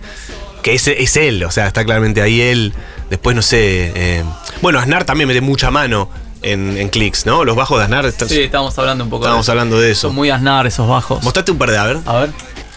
[0.63, 2.72] Que es, es él, o sea, está claramente ahí él.
[3.10, 3.91] Después, no sé.
[3.96, 4.24] eh,
[4.62, 6.10] bueno, Aznar también mete mucha mano
[6.41, 7.43] en, en Clicks, ¿no?
[7.45, 8.06] Los bajos de Aznar.
[8.06, 10.08] están- Sí, estábamos hablando un poco Estábamos de hablando de eso.
[10.08, 11.23] Son muy asnar esos bajos.
[11.23, 11.97] Mostrate un par de, a ver.
[12.06, 12.32] A ver,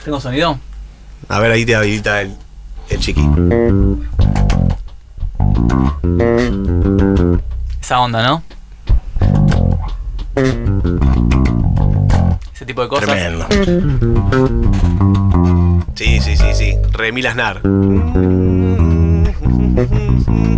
[0.05, 0.59] ¿tengo sonido?
[1.29, 2.35] A ver, ahí te habilita el,
[2.90, 3.22] el chiqui.
[7.81, 8.42] Esa onda, ¿no?
[12.55, 13.07] Ese tipo de cosas.
[13.07, 13.46] Tremendo.
[15.94, 16.77] Sí, sí, sí, sí.
[16.92, 17.61] Remil Aznar.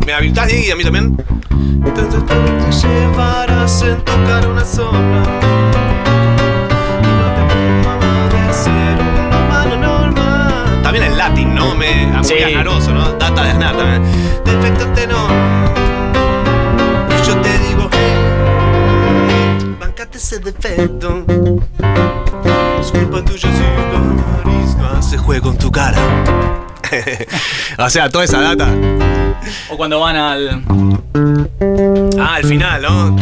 [0.06, 1.16] ¿Me habilitas, y a mí también?
[1.16, 5.22] Te llevarás en tocar una sombra.
[10.82, 11.74] También en latín, ¿no?
[11.74, 12.34] Me, muy Sí.
[12.42, 13.12] aznaroso, ¿no?
[13.14, 14.02] Data de Aznar también.
[14.44, 15.30] Defecto tenor.
[17.26, 17.88] Yo te digo,
[19.80, 21.24] bancate ese defecto.
[22.80, 25.98] Es culpa tuya si nariz no hace juego en tu cara.
[27.78, 28.68] o sea, toda esa data.
[29.70, 30.62] O cuando van al.
[32.18, 33.16] Ah, al final, ¿no?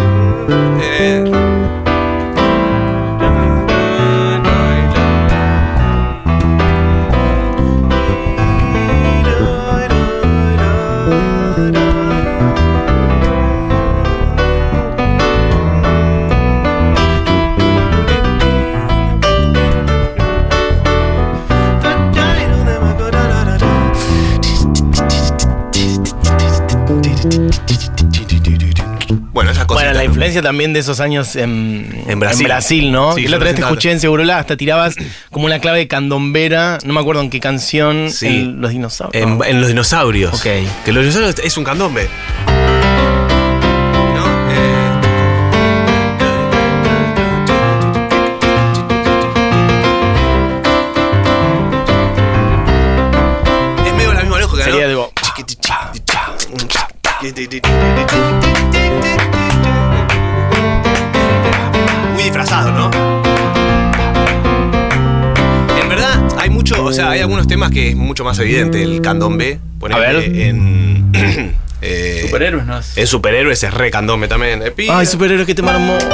[0.80, 1.53] Eh.
[30.32, 32.90] La también de esos años en, En Brasil.
[32.90, 33.14] ¿no?
[33.14, 34.94] Sí, y la otra vez te escuché en Segurola, hasta tirabas
[35.30, 38.26] como una clave de candombera, no me acuerdo en qué canción, Sí.
[38.26, 39.22] en Los Dinosaurios.
[39.22, 40.34] En, en los dinosaurios.
[40.34, 40.46] Ok.
[40.84, 42.08] Que los dinosaurios es un candombe.
[44.14, 44.24] ¿No?
[44.50, 45.00] Eh.
[67.24, 68.82] Algunos temas que es mucho más evidente.
[68.82, 70.36] El candombe, ponele A ver.
[70.36, 71.10] en.
[71.82, 72.78] eh, Superhéroes, ¿no?
[72.78, 74.62] Es- En superhéroes es re candombe también.
[74.62, 76.06] Eh, Ay, superhéroe, qué tema hermoso.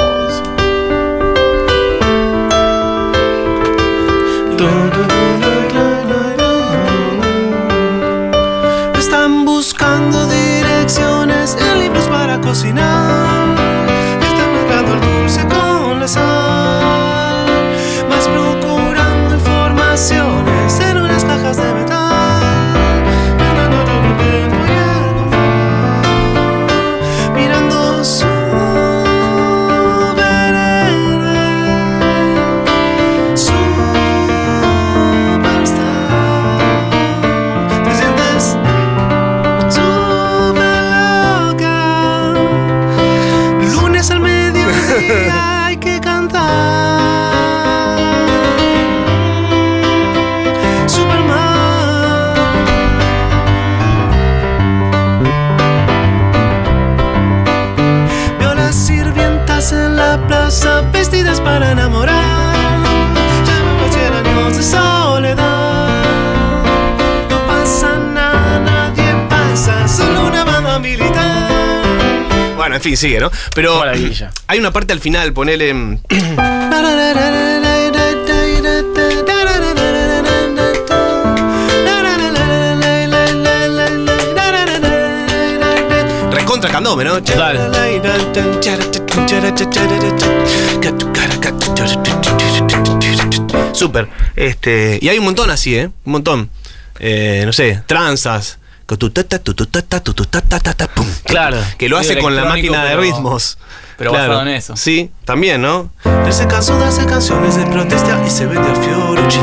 [8.97, 13.55] Están buscando direcciones en libros para cocinar.
[14.21, 16.40] Están mezclando el dulce con la sal.
[72.81, 73.29] En fin, sigue, ¿no?
[73.53, 74.31] Pero Maravilla.
[74.47, 75.71] hay una parte al final, ponele.
[75.73, 75.99] mm,
[86.31, 87.19] Recontra candombe, ¿no?
[93.73, 94.07] Súper.
[94.35, 95.89] Este, y hay un montón así, ¿eh?
[96.05, 96.49] Un montón.
[96.99, 98.59] Eh, no sé, tranzas.
[101.23, 101.57] Claro.
[101.77, 103.57] Que lo hace con la máquina de ritmos.
[103.97, 104.75] pero basado en eso.
[104.75, 105.91] Sí, también, ¿no?
[106.25, 109.39] Él se cansó de hacer canciones de protesta y se vende a Fiorucci.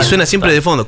[0.00, 0.86] Y suena siempre de fondo.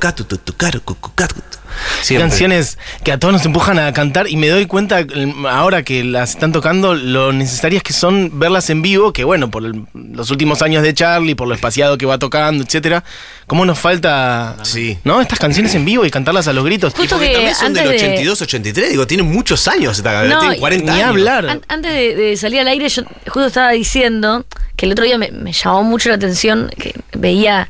[2.01, 2.29] Siempre.
[2.29, 5.05] Canciones que a todos nos empujan a cantar y me doy cuenta
[5.51, 9.64] ahora que las están tocando lo necesarias que son verlas en vivo, que bueno, por
[9.64, 13.05] el- los últimos años de Charlie, por lo espaciado que va tocando, etcétera,
[13.47, 14.97] cómo nos falta Sí.
[15.05, 15.21] ¿no?
[15.21, 16.95] estas canciones en vivo y cantarlas a los gritos.
[16.95, 20.23] Y Justo porque que también son del de- 82, 83, digo, tienen muchos años esta
[20.25, 21.11] No, tienen 40 Ni años.
[21.11, 21.47] hablar.
[21.49, 25.19] An- antes de, de salir al aire, yo justo estaba diciendo que el otro día
[25.19, 27.69] me, me llamó mucho la atención que veía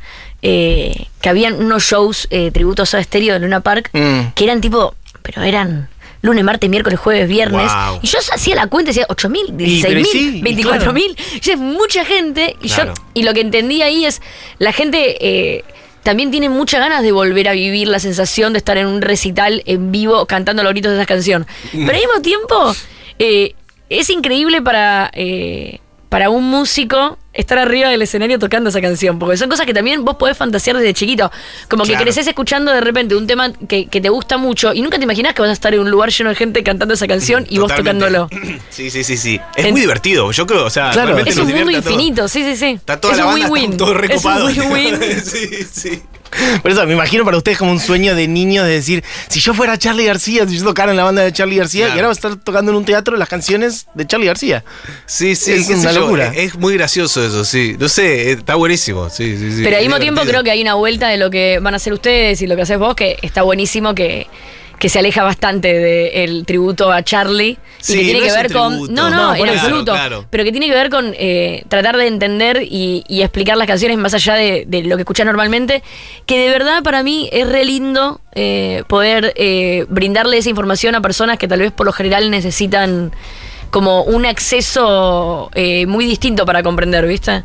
[0.49, 4.33] eh, que habían unos shows eh, tributos a estéreo en Luna Park Mm.
[4.35, 5.89] que eran tipo, pero eran
[6.23, 7.71] lunes, martes, miércoles, jueves, viernes.
[7.73, 7.99] Wow.
[8.03, 11.17] Y yo hacía la cuenta y decía 8 mil, pero 16 sí, mil, 24 mil.
[11.45, 12.57] Es mucha gente.
[12.63, 12.95] Y, Claro.
[12.97, 14.23] yo, y lo que entendí ahí es,
[14.59, 15.65] la gente eh,
[16.03, 19.63] también tiene muchas ganas de volver a vivir la sensación de estar en un recital
[19.67, 21.47] en vivo cantando los gritos de esa canción.
[21.73, 22.75] Pero al mismo tiempo,
[23.19, 23.55] eh,
[23.89, 25.79] es increíble para, eh,
[26.17, 30.03] para un músico estar arriba del escenario tocando esa canción, porque son cosas que también
[30.03, 31.31] vos podés fantasear desde chiquito.
[31.69, 34.97] Como que creces escuchando de repente un tema que, que te gusta mucho y nunca
[34.97, 37.45] te imaginás que vas a estar en un lugar lleno de gente cantando esa canción
[37.51, 38.31] y vos tocándolo.
[38.71, 39.39] Sí, sí, sí, sí.
[39.57, 41.19] Es En- muy divertido, yo creo, o sea, Claro.
[41.19, 42.67] Es un mundo infinito, sí, sí, sí.
[42.77, 44.57] Está toda es la un banda, están todos Es un recopados.
[44.57, 45.21] win-win.
[45.23, 46.03] sí, sí.
[46.63, 49.55] Por eso me imagino para ustedes como un sueño de niños de decir, si yo
[49.55, 51.97] fuera Charlie García, si yo tocara en la banda de Charlie García, Claro.
[51.97, 54.65] y ahora va a estar tocando en un teatro las canciones de Charlie García.
[55.07, 56.29] Sí, sí, Es una locura.
[56.29, 57.77] Es, es muy gracioso eso, sí.
[57.79, 59.09] No sé, está buenísimo.
[59.11, 59.61] Sí, sí, sí.
[59.65, 61.93] Pero al mismo tiempo creo que hay una vuelta de lo que van a hacer
[61.93, 64.27] ustedes y lo que haces vos, que está buenísimo, que,
[64.79, 67.59] que se aleja bastante del tributo a Charlie.
[67.79, 68.95] Sí, y que tiene no que ver con.
[68.95, 69.93] No, no, No, en eso, absoluto.
[69.93, 70.27] claro.
[70.31, 73.97] Pero que tiene que ver con eh, tratar de entender y, y explicar las canciones
[73.99, 75.83] más allá de, de lo que escuchás normalmente.
[76.27, 81.01] Que de verdad para mí es re lindo eh, poder eh, brindarle esa información a
[81.01, 83.13] personas que tal vez por lo general necesitan
[83.71, 87.45] como un acceso eh, muy distinto para comprender, ¿viste?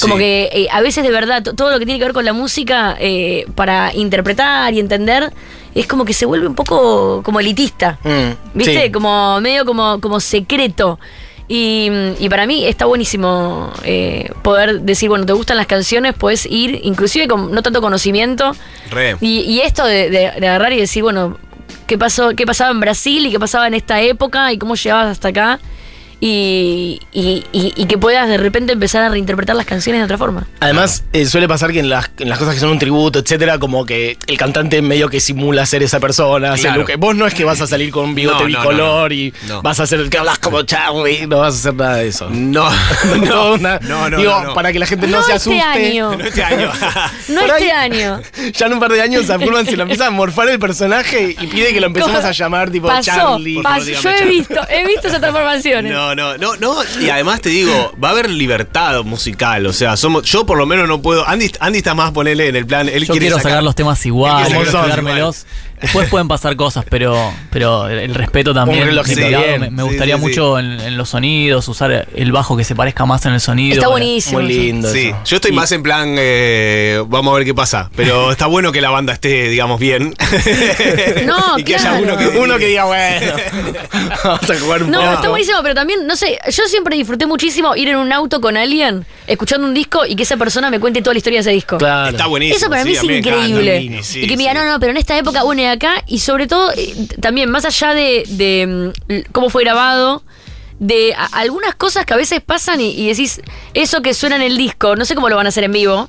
[0.00, 0.20] Como Sí.
[0.20, 2.32] que eh, a veces de verdad to- todo lo que tiene que ver con la
[2.32, 5.32] música eh, para interpretar y entender
[5.74, 7.98] es como que se vuelve un poco como elitista.
[8.02, 8.84] Mm, ¿Viste?
[8.86, 8.92] sí.
[8.92, 10.98] Como medio como, como secreto.
[11.48, 16.46] Y, y para mí está buenísimo eh, poder decir, bueno, te gustan las canciones, puedes
[16.46, 18.52] ir, inclusive con no tanto conocimiento.
[18.90, 19.16] Re.
[19.20, 21.38] Y, y esto de, de- de agarrar y decir, bueno,
[21.88, 25.08] ¿qué pasó, qué pasaba en Brasil y qué pasaba en esta época y cómo llegabas
[25.08, 25.58] hasta acá.
[26.22, 30.18] Y, y- y- y que puedas de repente empezar a reinterpretar las canciones de otra
[30.18, 30.46] forma.
[30.60, 33.58] Además, eh, suele pasar que en las, en las cosas que son un tributo, etcétera,
[33.58, 36.52] como que el cantante medio que simula ser esa persona.
[36.52, 36.84] hace Claro.
[36.84, 39.14] que- vos no es que vas a salir con un bigote No, bicolor no, no.
[39.14, 39.62] y No.
[39.62, 42.28] vas a hacer el que hablas como Charlie, no vas a hacer nada de eso.
[42.50, 42.68] No,
[43.16, 44.54] no, una- no, no, Digo, no, no.
[44.54, 45.86] para que la gente no, No se este asuste.
[45.88, 46.16] año.
[46.16, 46.70] No este año.
[47.28, 48.20] No Por ahí- este año.
[48.52, 51.34] Ya en un par de años a Furman se lo empieza a morfar el personaje
[51.40, 53.62] y pide que lo empecemos a llamar tipo Pasó, Charlie.
[53.62, 53.86] Pasó.
[53.86, 54.28] Yo he Charlie.
[54.38, 55.92] visto, he visto esas transformaciones.
[55.92, 56.82] No, No, no, no, no.
[57.00, 59.66] Y además te digo, va a haber libertad musical.
[59.66, 61.26] O sea, somos, yo por lo menos no puedo.
[61.28, 62.88] Andy, Andy está más ponerle en el plan.
[62.88, 65.46] Él Yo quiere quiero sacar, los temas igual, quiero cuidármelos.
[65.80, 68.82] Después pueden pasar cosas, pero, pero el, respeto también.
[68.82, 68.94] Un mi
[69.30, 69.60] lado, bien.
[69.60, 70.26] me, me Sí, gustaría sí, sí.
[70.28, 73.74] mucho en, en los sonidos, usar el bajo que se parezca más en el sonido.
[73.74, 74.40] Está buenísimo.
[74.40, 74.92] Muy lindo.
[74.92, 75.16] Sí, eso.
[75.24, 77.90] yo estoy más en plan, eh, vamos a ver qué pasa.
[77.96, 80.14] Pero está bueno que la banda esté, digamos, bien.
[81.24, 83.32] No, y que haya uno que, Uno que diga, bueno,
[84.24, 85.12] vamos a jugar un No, poco.
[85.12, 88.56] está buenísimo, pero también, no sé, yo siempre disfruté muchísimo ir en un auto con
[88.56, 91.50] alguien, escuchando un disco y que esa persona me cuente toda la historia de ese
[91.50, 91.78] disco.
[91.78, 92.10] Claro.
[92.10, 92.56] Está buenísimo.
[92.56, 94.00] Eso para mí sí, es increíble.
[94.02, 94.58] Sí, y que me diga, sí.
[94.58, 97.94] no, no, pero en esta época une acá y sobre todo, eh, también más allá
[97.94, 100.22] de, mm, cómo fue grabado,
[100.78, 103.40] de algunas cosas que a veces pasan y, y decís,
[103.74, 106.08] eso que suena en el disco, no sé cómo lo van a hacer en vivo.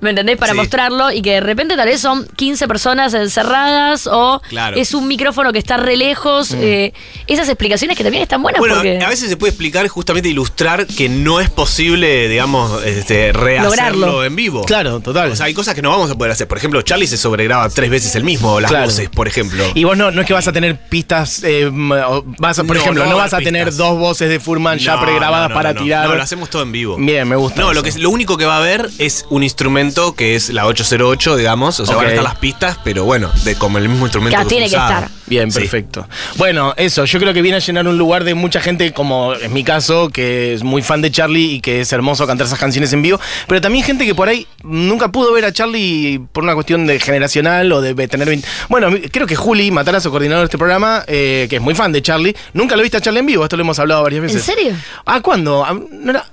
[0.00, 0.36] ¿Me entendés?
[0.38, 0.58] Para Sí.
[0.58, 4.76] mostrarlo y que de repente tal vez son 15 personas encerradas o Claro.
[4.76, 6.52] es un micrófono que está re lejos.
[6.52, 6.92] eh,
[7.26, 8.98] esas explicaciones que también están buenas Bueno, porque...
[9.02, 14.24] a veces se puede explicar justamente ilustrar que no es posible, digamos, este, rehacerlo Lograrlo.
[14.24, 14.64] en vivo.
[14.64, 15.30] Claro, total.
[15.32, 16.48] O sea, hay cosas que no vamos a poder hacer.
[16.48, 18.86] Por ejemplo, Charlie se sobregraba tres veces el mismo, las Claro.
[18.86, 19.64] voces, por ejemplo.
[19.74, 22.82] Y vos no, no es que vas a tener pistas, eh, vas a, por No,
[22.82, 25.82] ejemplo, no vas a tener dos voces de Furman ya pregrabadas no, no, para no,
[25.82, 26.08] tirar.
[26.08, 26.96] No, lo hacemos todo en vivo.
[26.98, 27.60] Bien, me gusta.
[27.60, 30.50] No, lo, que, es- lo único que va a haber es un instrumento que es
[30.50, 31.80] la 808, digamos.
[31.80, 34.36] O sea, van a estar las pistas, pero bueno, de como el mismo instrumento.
[34.36, 35.04] Claro, tiene que usado.
[35.04, 35.10] estar.
[35.30, 35.60] Bien, Sí.
[35.60, 36.06] perfecto.
[36.36, 39.48] Bueno, eso, yo creo que viene a llenar un lugar de mucha gente, como es
[39.48, 42.92] mi caso, que es muy fan de Charlie y que es hermoso cantar esas canciones
[42.92, 46.54] en vivo, pero también gente que por ahí nunca pudo ver a Charlie por una
[46.54, 48.46] cuestión de generacional o de tener 20...
[48.68, 52.02] Bueno, creo que Juli, Matarazo, coordinador de este programa, eh, que es muy fan de
[52.02, 54.48] Charlie, nunca lo viste a Charlie en vivo, esto lo hemos hablado varias veces.
[54.48, 54.72] ¿En serio?
[55.06, 55.64] Ah, ¿cuándo?
[55.64, 56.26] Ah, ¿no era?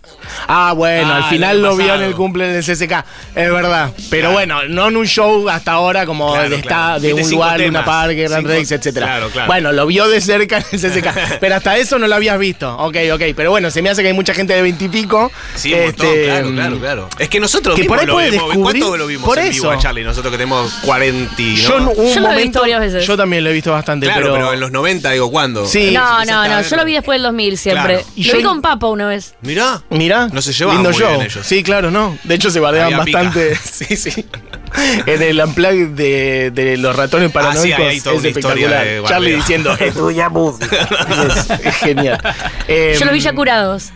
[0.48, 3.06] Ah, bueno, Ah, al el final lo vio en el cumple en el CCK,
[3.36, 3.92] es verdad.
[4.10, 7.00] Pero bueno, no en un show hasta ahora como Claro, de, esta- claro.
[7.00, 7.86] de un lugar, Luna temas.
[7.86, 9.06] Park, Grand Cinco- Rex, etcétera.
[9.08, 9.48] Claro, claro.
[9.48, 12.76] Bueno, lo vio de cerca en el CCK, pero hasta eso no lo habías visto.
[12.78, 13.22] Ok, ok.
[13.36, 15.32] Pero bueno, se me hace que hay mucha gente de veintipico.
[15.56, 17.10] Sí, un montón, claro, claro, claro.
[17.20, 19.72] Es que nosotros que por ahí lo descubrir- ¿Cuánto lo vimos por en vivo eso.
[19.72, 20.04] a Charlie?
[20.04, 21.56] Nosotros que tenemos 40 y, ¿no?
[21.56, 23.06] Yo un Yo lo he momento, visto varias veces.
[23.08, 24.54] Yo también lo he visto bastante, Claro, pero, pero...
[24.54, 25.66] en los 90, digo, ¿cuándo?
[25.66, 25.92] Sí.
[25.92, 27.96] no, no, no, yo lo vi después del 2000 siempre.
[27.96, 28.08] Claro.
[28.16, 29.36] Y Lo yo- vi con Papa una vez.
[29.42, 29.82] Mirá.
[29.90, 31.10] Mirá, No se llevaban lindo muy show.
[31.10, 31.46] bien ellos.
[31.46, 32.18] Sí, claro, no.
[32.24, 32.90] De hecho, se pica.
[32.98, 33.56] bastante.
[33.78, 34.26] Sí, sí.
[35.06, 38.86] En el unplug de, de los ratones paranoicos Ah, sí, toda es espectacular.
[39.08, 40.88] Charlie diciendo, es tuya música.
[41.28, 42.20] es, es genial.
[42.68, 43.92] Yo lo vi Em, ya curados.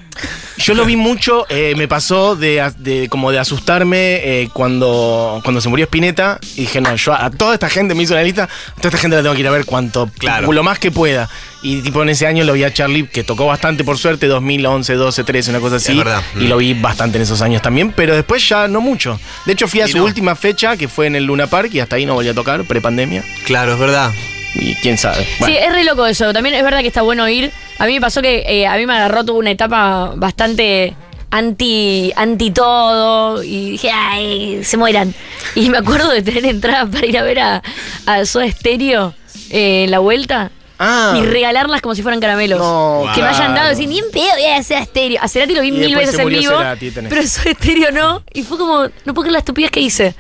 [0.58, 5.60] Yo lo vi mucho, eh, me pasó de, de- como de asustarme eh, cuando, cuando
[5.62, 6.39] se murió Spinetta.
[6.56, 8.89] Y dije, no, yo a, a toda esta gente me hizo una lista, a toda
[8.89, 10.52] esta gente la tengo que ir a ver cuanto, Claro.
[10.52, 11.30] lo más que pueda.
[11.63, 14.93] Y tipo en ese año lo vi a Charlie, que tocó bastante por suerte, 2011,
[14.95, 15.95] 12, 13, una cosa así.
[15.97, 16.21] Verdad.
[16.39, 19.19] Y lo vi bastante en esos años también, pero después ya no mucho.
[19.45, 20.04] De hecho fui a Y su no.
[20.06, 22.63] última fecha, que fue en el Luna Park, y hasta ahí no volví a tocar,
[22.65, 23.24] prepandemia.
[23.45, 24.12] Claro, es verdad.
[24.55, 25.25] Y quién sabe.
[25.39, 25.55] Bueno.
[25.55, 26.33] Sí, es re loco eso.
[26.33, 27.51] También es verdad que está bueno ir.
[27.79, 30.95] A mí me pasó que eh, a mí me agarró tuvo una etapa bastante
[31.31, 35.13] anti anti todo y dije, ay, se mueran.
[35.55, 37.63] Y me acuerdo de tener entradas para ir a ver a,
[38.05, 39.13] a Soda Stereo
[39.49, 40.51] eh, en la vuelta.
[40.83, 41.15] Ah.
[41.15, 42.59] Y regalarlas como si fueran caramelos.
[42.59, 45.19] No, que me hayan dado decir, ni en pedo voy a hacer a Stereo.
[45.21, 46.57] A Cerati lo vi Y mil veces en vivo.
[46.57, 48.23] Cerati, pero Soda Stereo no.
[48.33, 50.15] Y fue como, no puedo creer la estupidez que hice.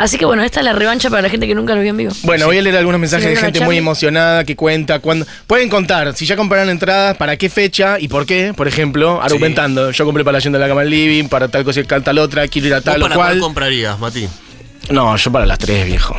[0.00, 1.96] Así que bueno, esta es la revancha para la gente que nunca lo vio en
[1.98, 2.12] vivo.
[2.22, 4.98] Bueno, voy a leer algunos mensajes de gente muy emocionada que cuenta.
[5.46, 9.90] Pueden contar si ya compraron entradas, para qué fecha y por qué, por ejemplo, argumentando.
[9.90, 12.48] Yo compré para la Yendo de la Cama Living, para tal cosa y tal otra,
[12.48, 14.26] quiero ir a tal o ¿Vos para cuál comprarías, Mati?
[14.88, 16.16] No, yo para las tres, viejo.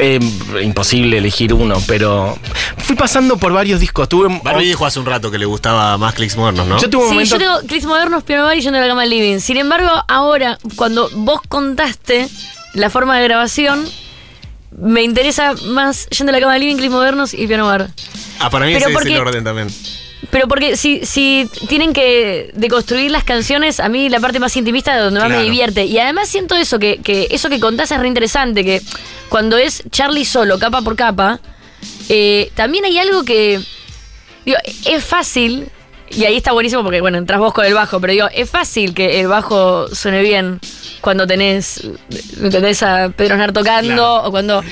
[0.00, 0.18] Eh,
[0.60, 2.36] imposible elegir uno, pero
[2.78, 4.08] fui pasando por varios discos.
[4.08, 6.78] Tuve, Barbie dijo hace un rato que le gustaba más clics modernos, ¿no?
[6.80, 7.36] Yo tuve un Sí, momento.
[7.36, 9.38] yo tengo clics modernos, piano bar y yendo a la cama living.
[9.38, 12.28] Sin embargo, ahora, cuando vos contaste
[12.74, 13.88] la forma de grabación,
[14.76, 17.90] me interesa más yendo a la cama al living, clics modernos y piano bar.
[18.40, 19.68] Ah, para mí Pero ese es porque- el orden también.
[20.30, 24.94] Pero porque si, si tienen que deconstruir las canciones, a mí la parte más intimista
[24.96, 25.84] de donde más me divierte.
[25.84, 28.80] Y además siento eso, que, que eso que contás es re interesante, que
[29.28, 31.40] cuando es Charlie solo, capa por capa,
[32.08, 33.60] eh, también hay algo que.
[34.46, 34.56] Digo,
[34.86, 35.68] es fácil,
[36.16, 38.94] y ahí está buenísimo porque, bueno, entras vos con el bajo, pero digo, es fácil
[38.94, 40.60] que el bajo suene bien
[41.00, 41.82] cuando tenés,
[42.50, 44.22] tenés a Pedro Aznar tocando Claro.
[44.24, 44.62] o cuando.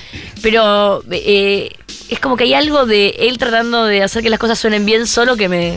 [0.43, 1.71] Pero eh,
[2.09, 5.07] es como que hay algo de él tratando de hacer que las cosas suenen bien
[5.07, 5.75] solo que me.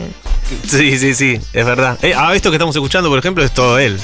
[0.66, 1.98] Sí, sí, sí, es verdad.
[2.02, 3.98] Eh, ah, esto que estamos escuchando, por ejemplo, es todo él.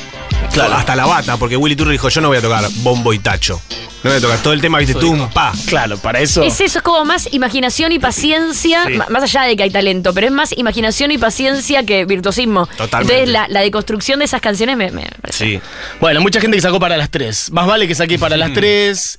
[0.52, 0.74] Claro.
[0.74, 3.60] Hasta la bata, porque Willy Turri dijo, yo no voy a tocar bombo y tacho.
[4.02, 5.52] No voy a tocar todo el tema, viste, un pa.
[5.68, 6.42] Claro, para eso.
[6.42, 8.94] Es eso, es como más imaginación y paciencia, Sí.
[9.10, 12.66] más allá de que hay talento, pero es más imaginación y paciencia que virtuosismo.
[12.66, 13.14] Totalmente.
[13.22, 15.44] Entonces la, la deconstrucción de esas canciones me, me parece.
[15.44, 15.60] Sí.
[16.00, 17.52] Bueno, mucha gente que sacó para las 3.
[17.52, 19.18] Más vale que saqué para las 3.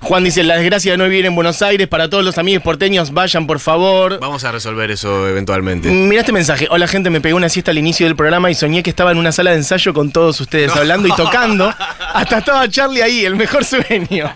[0.00, 1.86] Juan dice, la desgracia de no vivir en Buenos Aires.
[1.88, 4.18] Para todos los amigos porteños, vayan por favor.
[4.18, 5.90] Vamos a resolver eso eventualmente.
[5.90, 6.68] Mira este mensaje.
[6.70, 9.18] Hola gente, me pegué una siesta al inicio del programa y soñé que estaba en
[9.18, 11.72] una sala de ensayo con todos ustedes hablando y tocando.
[12.14, 14.32] Hasta estaba Charlie ahí, el mejor sueño.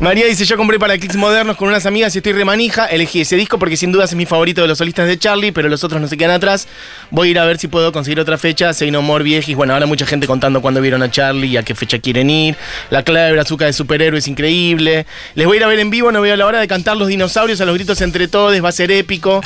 [0.00, 2.86] María dice, yo compré para Clicks Modernos con unas amigas y estoy remanija.
[2.86, 5.68] Elegí ese disco porque sin dudas es mi favorito de los solistas de Charlie, pero
[5.68, 6.68] los otros no se quedan atrás.
[7.10, 8.72] Voy a ir a ver si puedo conseguir otra fecha.
[8.72, 9.56] Say No More Viejis.
[9.56, 12.56] Bueno, ahora mucha gente contando cuándo vieron a Charlie y a qué fecha quieren ir.
[12.90, 15.04] La clave de brazuca de superhéroe es increíble.
[15.34, 17.08] Les voy a ir a ver en vivo, no veo la hora de cantar los
[17.08, 19.40] dinosaurios a los gritos entre todos, va a ser épico.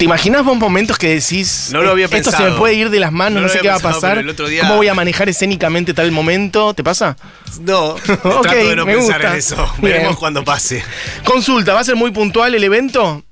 [0.00, 3.00] ¿Te imaginas vos momentos que decís, No lo había esto se me puede ir de
[3.00, 4.12] las manos, No sé qué va a pasar?
[4.12, 6.72] pero el otro día- ¿Cómo voy a manejar escénicamente tal momento?
[6.72, 7.18] ¿Te pasa?
[7.60, 7.88] No,
[8.24, 9.32] Ok, trato de no me pensar gusta.
[9.32, 9.56] en eso.
[9.76, 9.92] Bien.
[9.92, 10.82] Veremos cuando pase.
[11.22, 13.22] Consulta, ¿va a ser muy puntual el evento?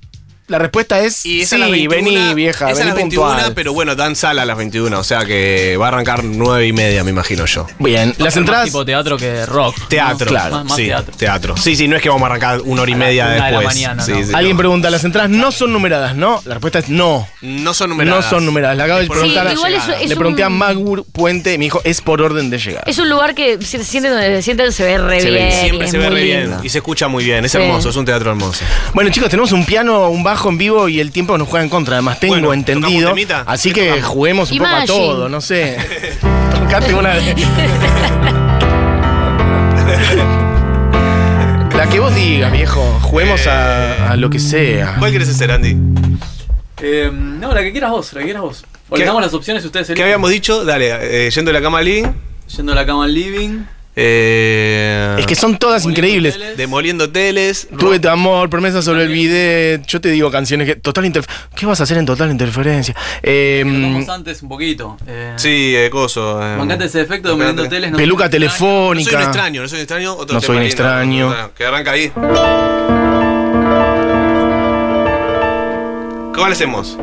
[0.49, 3.27] La respuesta es Y sí, a las 21, vení vieja, es a vení las 21,
[3.29, 3.53] puntual.
[3.55, 6.73] pero bueno, dan sala a las 21, o sea que va a arrancar 9 y
[6.73, 7.67] media, me imagino yo.
[7.79, 8.65] Bien, las ser más entradas...
[8.67, 9.77] tipo teatro que rock.
[9.89, 10.31] Teatro, ¿no?
[10.31, 11.57] claro, Más, más sí, teatro.
[11.57, 13.33] Sí, sí, no es que vamos a arrancar una hora y A la media una
[13.35, 13.67] de la después.
[13.67, 14.25] mañana, Sí, no.
[14.27, 14.59] sí, Alguien no.
[14.59, 16.41] pregunta, las entradas no son numeradas, ¿no?
[16.45, 17.29] La respuesta es no.
[17.43, 18.25] No son numeradas.
[18.25, 18.77] No son numeradas.
[18.77, 21.81] Le acabo de preguntar, igual es- es le pregunté a Magur Puente y me dijo,
[21.85, 22.85] es por orden de llegada.
[22.87, 25.53] Es un lugar que se siente donde se sienten se ve re Se bien.
[25.53, 27.45] Siempre se ve muy re bien y se escucha muy bien.
[27.45, 28.65] Es hermoso, es un teatro hermoso.
[28.95, 31.71] Bueno, chicos, tenemos un piano, un bajo en vivo y el tiempo nos juega en
[31.71, 31.97] contra.
[31.97, 33.15] Además, tengo Bueno, entendido.
[33.47, 34.07] Así ¿Qué que tocamos?
[34.09, 34.99] juguemos un poco a Imagine.
[34.99, 35.79] todo, no sé.
[36.53, 37.35] Tocate una de.
[41.77, 42.83] La que vos digas, viejo.
[43.03, 44.97] Juguemos a, a lo que sea.
[44.99, 45.77] ¿Cuál quieres hacer, Andy?
[46.81, 48.65] Eh, no, la que quieras vos, la que quieras vos.
[48.97, 50.65] Le damos las opciones y ustedes ¿Qué habíamos dicho?
[50.65, 52.07] Dale, eh, yendo de la cama al living.
[52.57, 53.61] Yendo a la cama al living.
[54.01, 56.35] Eh, Es que son todas Demoliendo increíbles.
[56.35, 56.57] teles.
[56.57, 57.69] Demoliendo teles.
[57.79, 59.85] Tuve tu amor, promesa sobre el bidet.
[59.87, 60.77] Yo te digo canciones que.
[60.77, 61.49] Total interferencia.
[61.57, 62.95] ¿Qué vas a hacer en total interferencia?
[63.23, 64.97] Eh, Hablamos antes un poquito.
[65.07, 66.41] Eh, Sí, eh, coso.
[66.43, 67.91] eh, Bancate ese efecto de demoliendo teles.
[67.91, 68.45] no peluca extraño.
[68.47, 69.11] No telefónica.
[69.11, 70.13] soy un extraño, no soy un extraño.
[70.15, 71.51] Otro No soy un extraño.
[71.57, 72.13] Que arranca ahí.
[76.35, 76.97] ¿Cuál hacemos?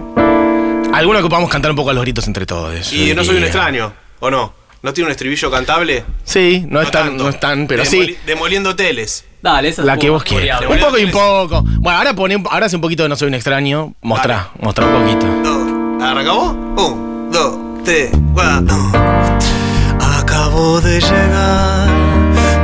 [0.93, 2.93] Alguna que podamos cantar un poco a los gritos entre todos.
[2.93, 4.53] Y no soy un extraño, ¿o no?
[4.86, 6.06] ¿No tiene un estribillo cantable?
[6.24, 7.24] Sí, no, es tan, tanto.
[7.24, 8.17] no es tan, pero Demoli- sí.
[8.28, 9.26] Demoliendo teles.
[9.41, 10.62] Dale, esa es La que vos quieras.
[10.62, 11.63] Un poco y un poco.
[11.80, 13.95] Bueno, ahora pone, ahora hace un poquito de No Soy un extraño.
[14.04, 15.26] Mostrá, mostrá un poquito.
[15.43, 16.04] Dos.
[16.08, 16.54] ¿Arranca vos?
[16.54, 18.76] Un, dos, tres, cuatro.
[20.19, 21.88] Acabo de llegar,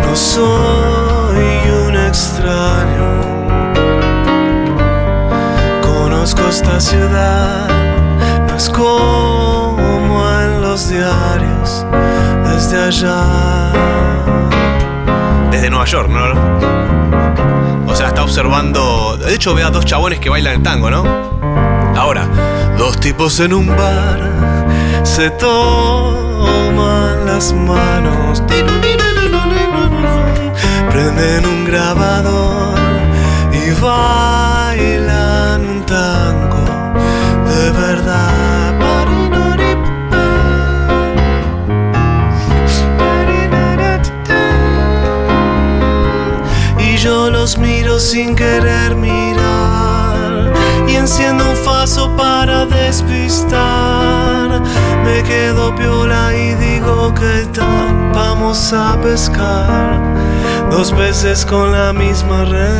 [0.05, 1.43] no soy
[1.87, 3.21] un extraño.
[5.81, 7.67] Conozco esta ciudad,
[8.47, 11.60] no es como en los diarios
[12.61, 13.71] desde allá.
[15.49, 17.91] Desde Nueva York, ¿no?
[17.91, 19.17] O sea, está observando.
[19.17, 21.03] De hecho, ve a dos chabones que bailan el tango, ¿no?
[21.97, 22.27] Ahora.
[22.77, 24.19] Dos tipos en un bar
[25.03, 28.41] se toman las manos,
[30.91, 32.75] prenden un grabador
[33.53, 34.50] y bailan
[47.51, 50.53] los miro sin querer mirar
[50.87, 54.61] y enciendo un faso para despistar.
[55.03, 59.99] Me quedo piola y digo que tal, vamos a pescar
[60.69, 62.71] dos veces con la misma red.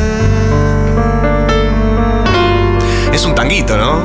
[3.12, 4.00] Es un tanguito, ¿no?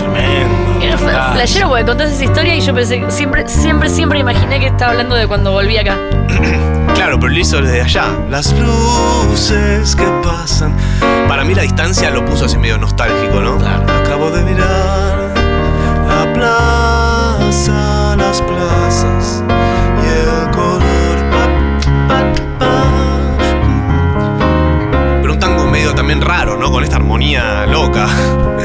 [0.82, 4.67] Era fla- flashero porque contás esa historia y yo pensé, siempre, siempre, siempre imaginé que
[4.67, 5.95] estaba hablando de cuando volví acá.
[6.97, 8.05] Claro, pero lo hizo desde allá.
[8.27, 10.75] Las luces que pasan,
[11.27, 13.60] Para mí la distancia lo puso así medio nostálgico, ¿no?
[13.88, 15.31] acabo de mirar
[16.07, 19.43] la plaza, las plazas
[20.03, 21.17] y el color.
[21.29, 21.45] Pa,
[22.07, 22.19] pa,
[22.57, 22.73] pa.
[25.21, 26.71] Pero un tango medio también raro, ¿no?
[26.71, 28.07] Con esta armonía loca.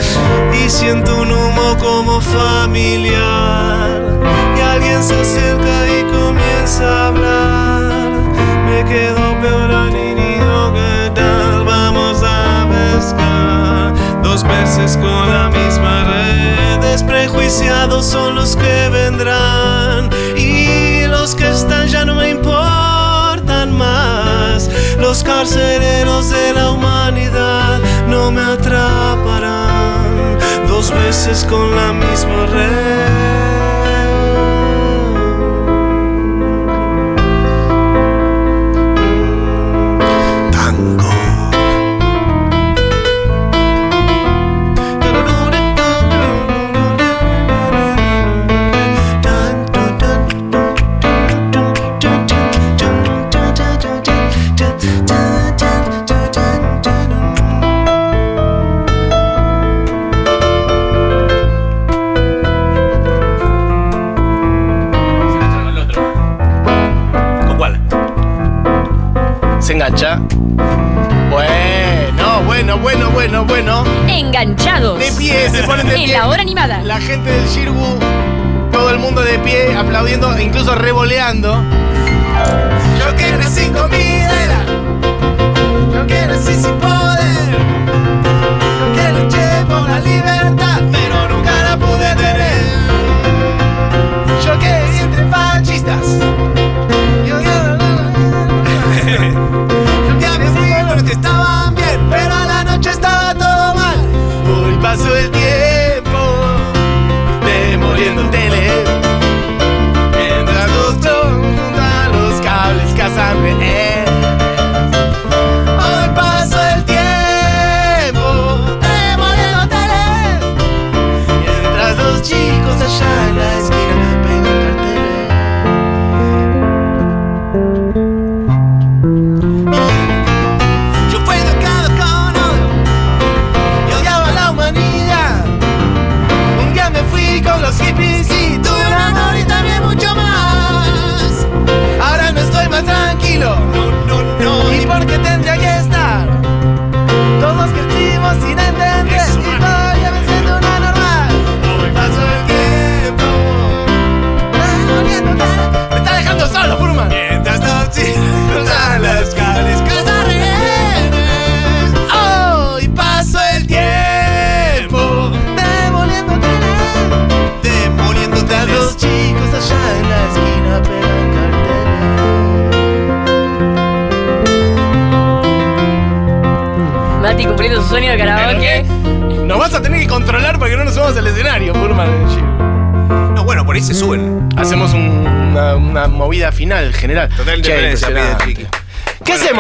[0.64, 4.00] y siento un humo como familiar
[4.56, 7.71] y alguien se acerca y comienza a hablar
[8.82, 16.80] me quedo peor niño que tal vamos a pescar dos veces con la misma red.
[16.80, 24.70] Desprejuiciados son los que vendrán y los que están ya no me importan más.
[24.98, 27.78] Los carceleros de la humanidad
[28.08, 30.38] no me atraparán.
[30.68, 33.41] Dos veces con la misma red.
[80.08, 81.54] Incluso revoleando.
[82.98, 83.90] Yo que nací con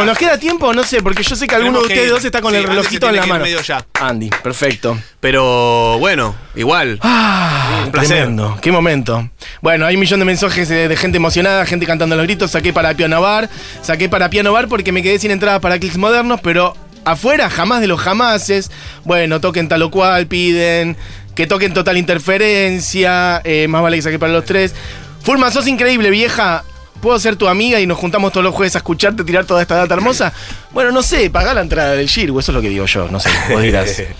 [0.04, 0.72] ¿Nos queda tiempo?
[0.72, 3.08] No sé, porque yo sé que alguno de ustedes dos está con Sí, el relojito
[3.08, 3.44] en la mano.
[3.44, 3.84] medio ya.
[4.00, 4.98] Andy, perfecto.
[5.20, 6.98] Pero bueno, igual.
[7.02, 8.16] Ah, Un placer.
[8.18, 9.30] Tremendo, qué momento.
[9.60, 12.50] Bueno, hay un millón de mensajes de, de gente emocionada, gente cantando los gritos.
[12.50, 13.48] Saqué para Piano Bar,
[13.82, 17.80] saqué para Piano Bar porque me quedé sin entradas para clics modernos, pero afuera jamás
[17.80, 18.70] de los jamases.
[19.04, 20.96] Bueno, toquen tal o cual, piden
[21.34, 23.40] que toquen total interferencia.
[23.44, 24.74] eh, más vale que saqué para los tres.
[25.22, 26.64] Furma, sos increíble, vieja.
[27.02, 29.74] ¿Puedo ser tu amiga y nos juntamos todos los jueves a escucharte tirar toda esta
[29.74, 30.32] data hermosa?
[30.70, 33.18] Bueno, no sé, pagá la entrada del Shirgu, eso es lo que digo yo, no
[33.18, 34.02] sé, vos dirás.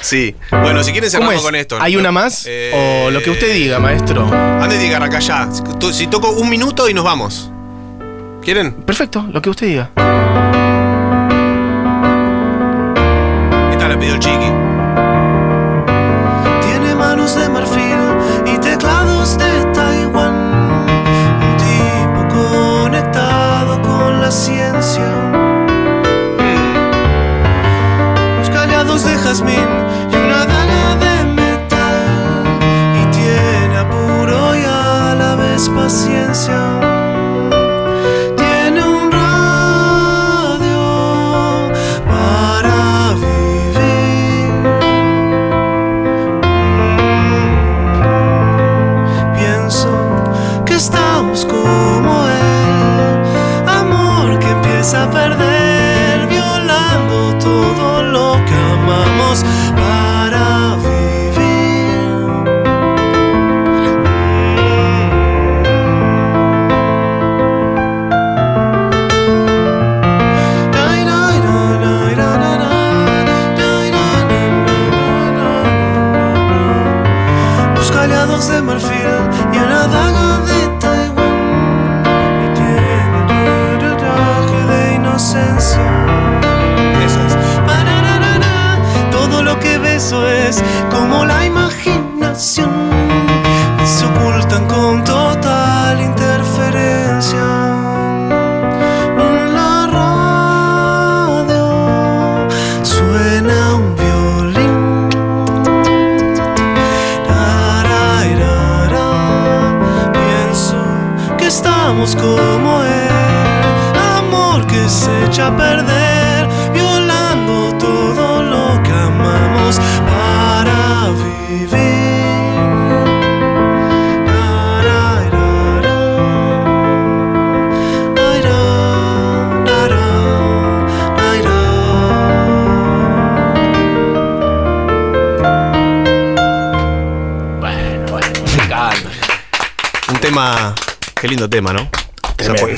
[0.00, 0.34] Sí.
[0.50, 1.42] Bueno, si quieren ¿Cómo cerramos es?
[1.42, 1.76] con esto.
[1.80, 2.00] ¿Hay ¿no?
[2.00, 2.44] una más?
[2.46, 4.24] Eh, O lo que usted diga, maestro.
[4.68, 5.48] Tiene que arrancar ya.
[5.92, 7.50] Si toco un minuto y nos vamos.
[8.42, 8.72] ¿Quieren?
[8.74, 9.90] Perfecto, lo que usted diga.
[13.72, 14.50] Esta la pidió el Chiqui.
[16.66, 17.77] Tiene manos de marfil
[24.28, 25.10] la ciencia.
[28.38, 29.68] Los callados de jazmín
[30.12, 32.44] y una daga de metal.
[33.00, 36.87] Y tiene apuro y a la vez paciencia.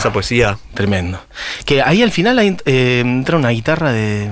[0.01, 1.21] Esa, po- esa poesía Tremendo.
[1.65, 4.29] Que ahí al final hay, eh, entra una guitarra de.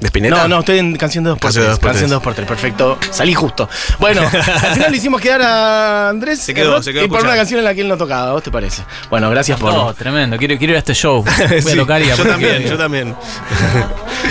[0.00, 0.36] de Spinetta.
[0.42, 1.38] No, no, estoy en canción de 2x3.
[1.40, 2.36] Canción de dos por Canción de tres.
[2.36, 2.98] 2x3, perfecto.
[3.10, 3.68] Salí justo.
[3.98, 7.34] Bueno, al final le hicimos quedar a Andrés Se quedó, se quedó y por una
[7.34, 8.32] canción en la que él no tocaba.
[8.32, 8.82] ¿Vos te parece?
[9.10, 9.72] Bueno, gracias por.
[9.74, 10.36] No, tremendo.
[10.38, 11.24] Quiero, quiero ir a este show.
[11.62, 12.32] Voy a tocar y yo aprender.
[12.40, 13.14] también, yo también.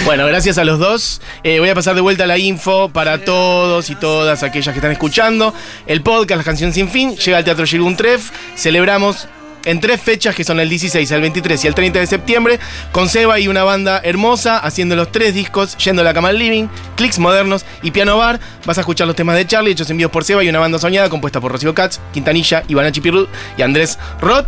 [0.05, 1.21] Bueno, gracias a los dos.
[1.43, 4.91] Eh, voy a pasar de vuelta la info para todos y todas aquellas que están
[4.91, 5.53] escuchando.
[5.85, 8.31] El podcast, La Canción Sin Fin, llega al Teatro Shirgun Tref.
[8.55, 9.27] Celebramos
[9.67, 12.59] en tres fechas, que son el 16, el 23 y el 30 de septiembre,
[12.91, 16.67] con Seba y una banda hermosa, haciendo los tres discos, Yendo a la cama living,
[16.95, 18.39] Clicks Modernos y Piano Bar.
[18.65, 21.09] Vas a escuchar los temas de Charlie, hechos envíos por Seba y una banda soñada
[21.09, 24.47] compuesta por Rocío Katz, Quintanilla, Ivanachi Pirrut y Andrés Roth.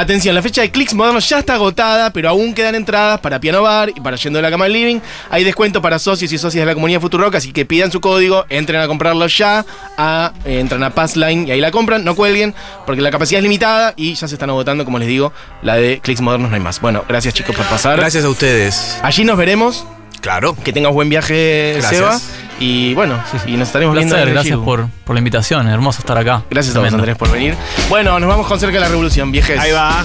[0.00, 3.62] Atención, la fecha de Clicks Modernos ya está agotada, pero aún quedan entradas para Piano
[3.62, 5.00] Bar y para Yendo a la Cama al Living.
[5.28, 8.46] Hay descuento para socios y socias de la comunidad Futurock, así que pidan su código,
[8.48, 12.54] entren a comprarlo ya, a- eh, entran a Passline y ahí la compran, no cuelguen,
[12.86, 15.32] porque la capacidad es limitada y ya se están agotando, como les digo,
[15.62, 16.80] la de Clicks Modernos no hay más.
[16.80, 17.96] Bueno, gracias chicos por pasar.
[17.98, 18.98] Gracias a ustedes.
[19.02, 19.84] Allí nos veremos,
[20.20, 20.54] Claro.
[20.54, 22.22] que tengas buen viaje, Gracias.
[22.22, 25.18] Seba, y bueno, y nos estaremos Un viendo en placer, el gracias por, por la
[25.20, 25.68] invitación.
[25.68, 26.42] Hermoso estar acá.
[26.50, 27.02] Gracias a vos, Tremendo.
[27.02, 27.54] Andrés, por venir.
[27.88, 29.58] Bueno, nos vamos con cerca de la revolución, viejes.
[29.58, 30.04] Ahí va.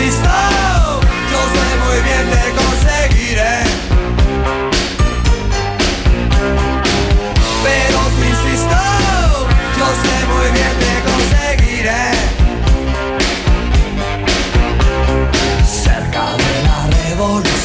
[0.00, 0.30] Insisto,
[1.30, 3.54] yo sé muy bien te conseguiré.
[7.64, 8.78] Pero si insisto,
[9.78, 12.04] yo sé muy bien te conseguiré.
[15.66, 17.57] Cerca de la revolución,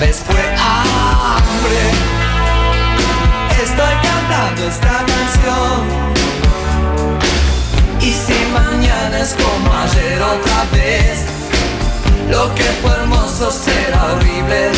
[0.00, 1.80] vez fue hambre.
[3.62, 5.88] Estoy cantando esta canción.
[8.00, 11.24] Y si mañana es como ayer otra vez,
[12.30, 14.70] lo que fue hermoso será horrible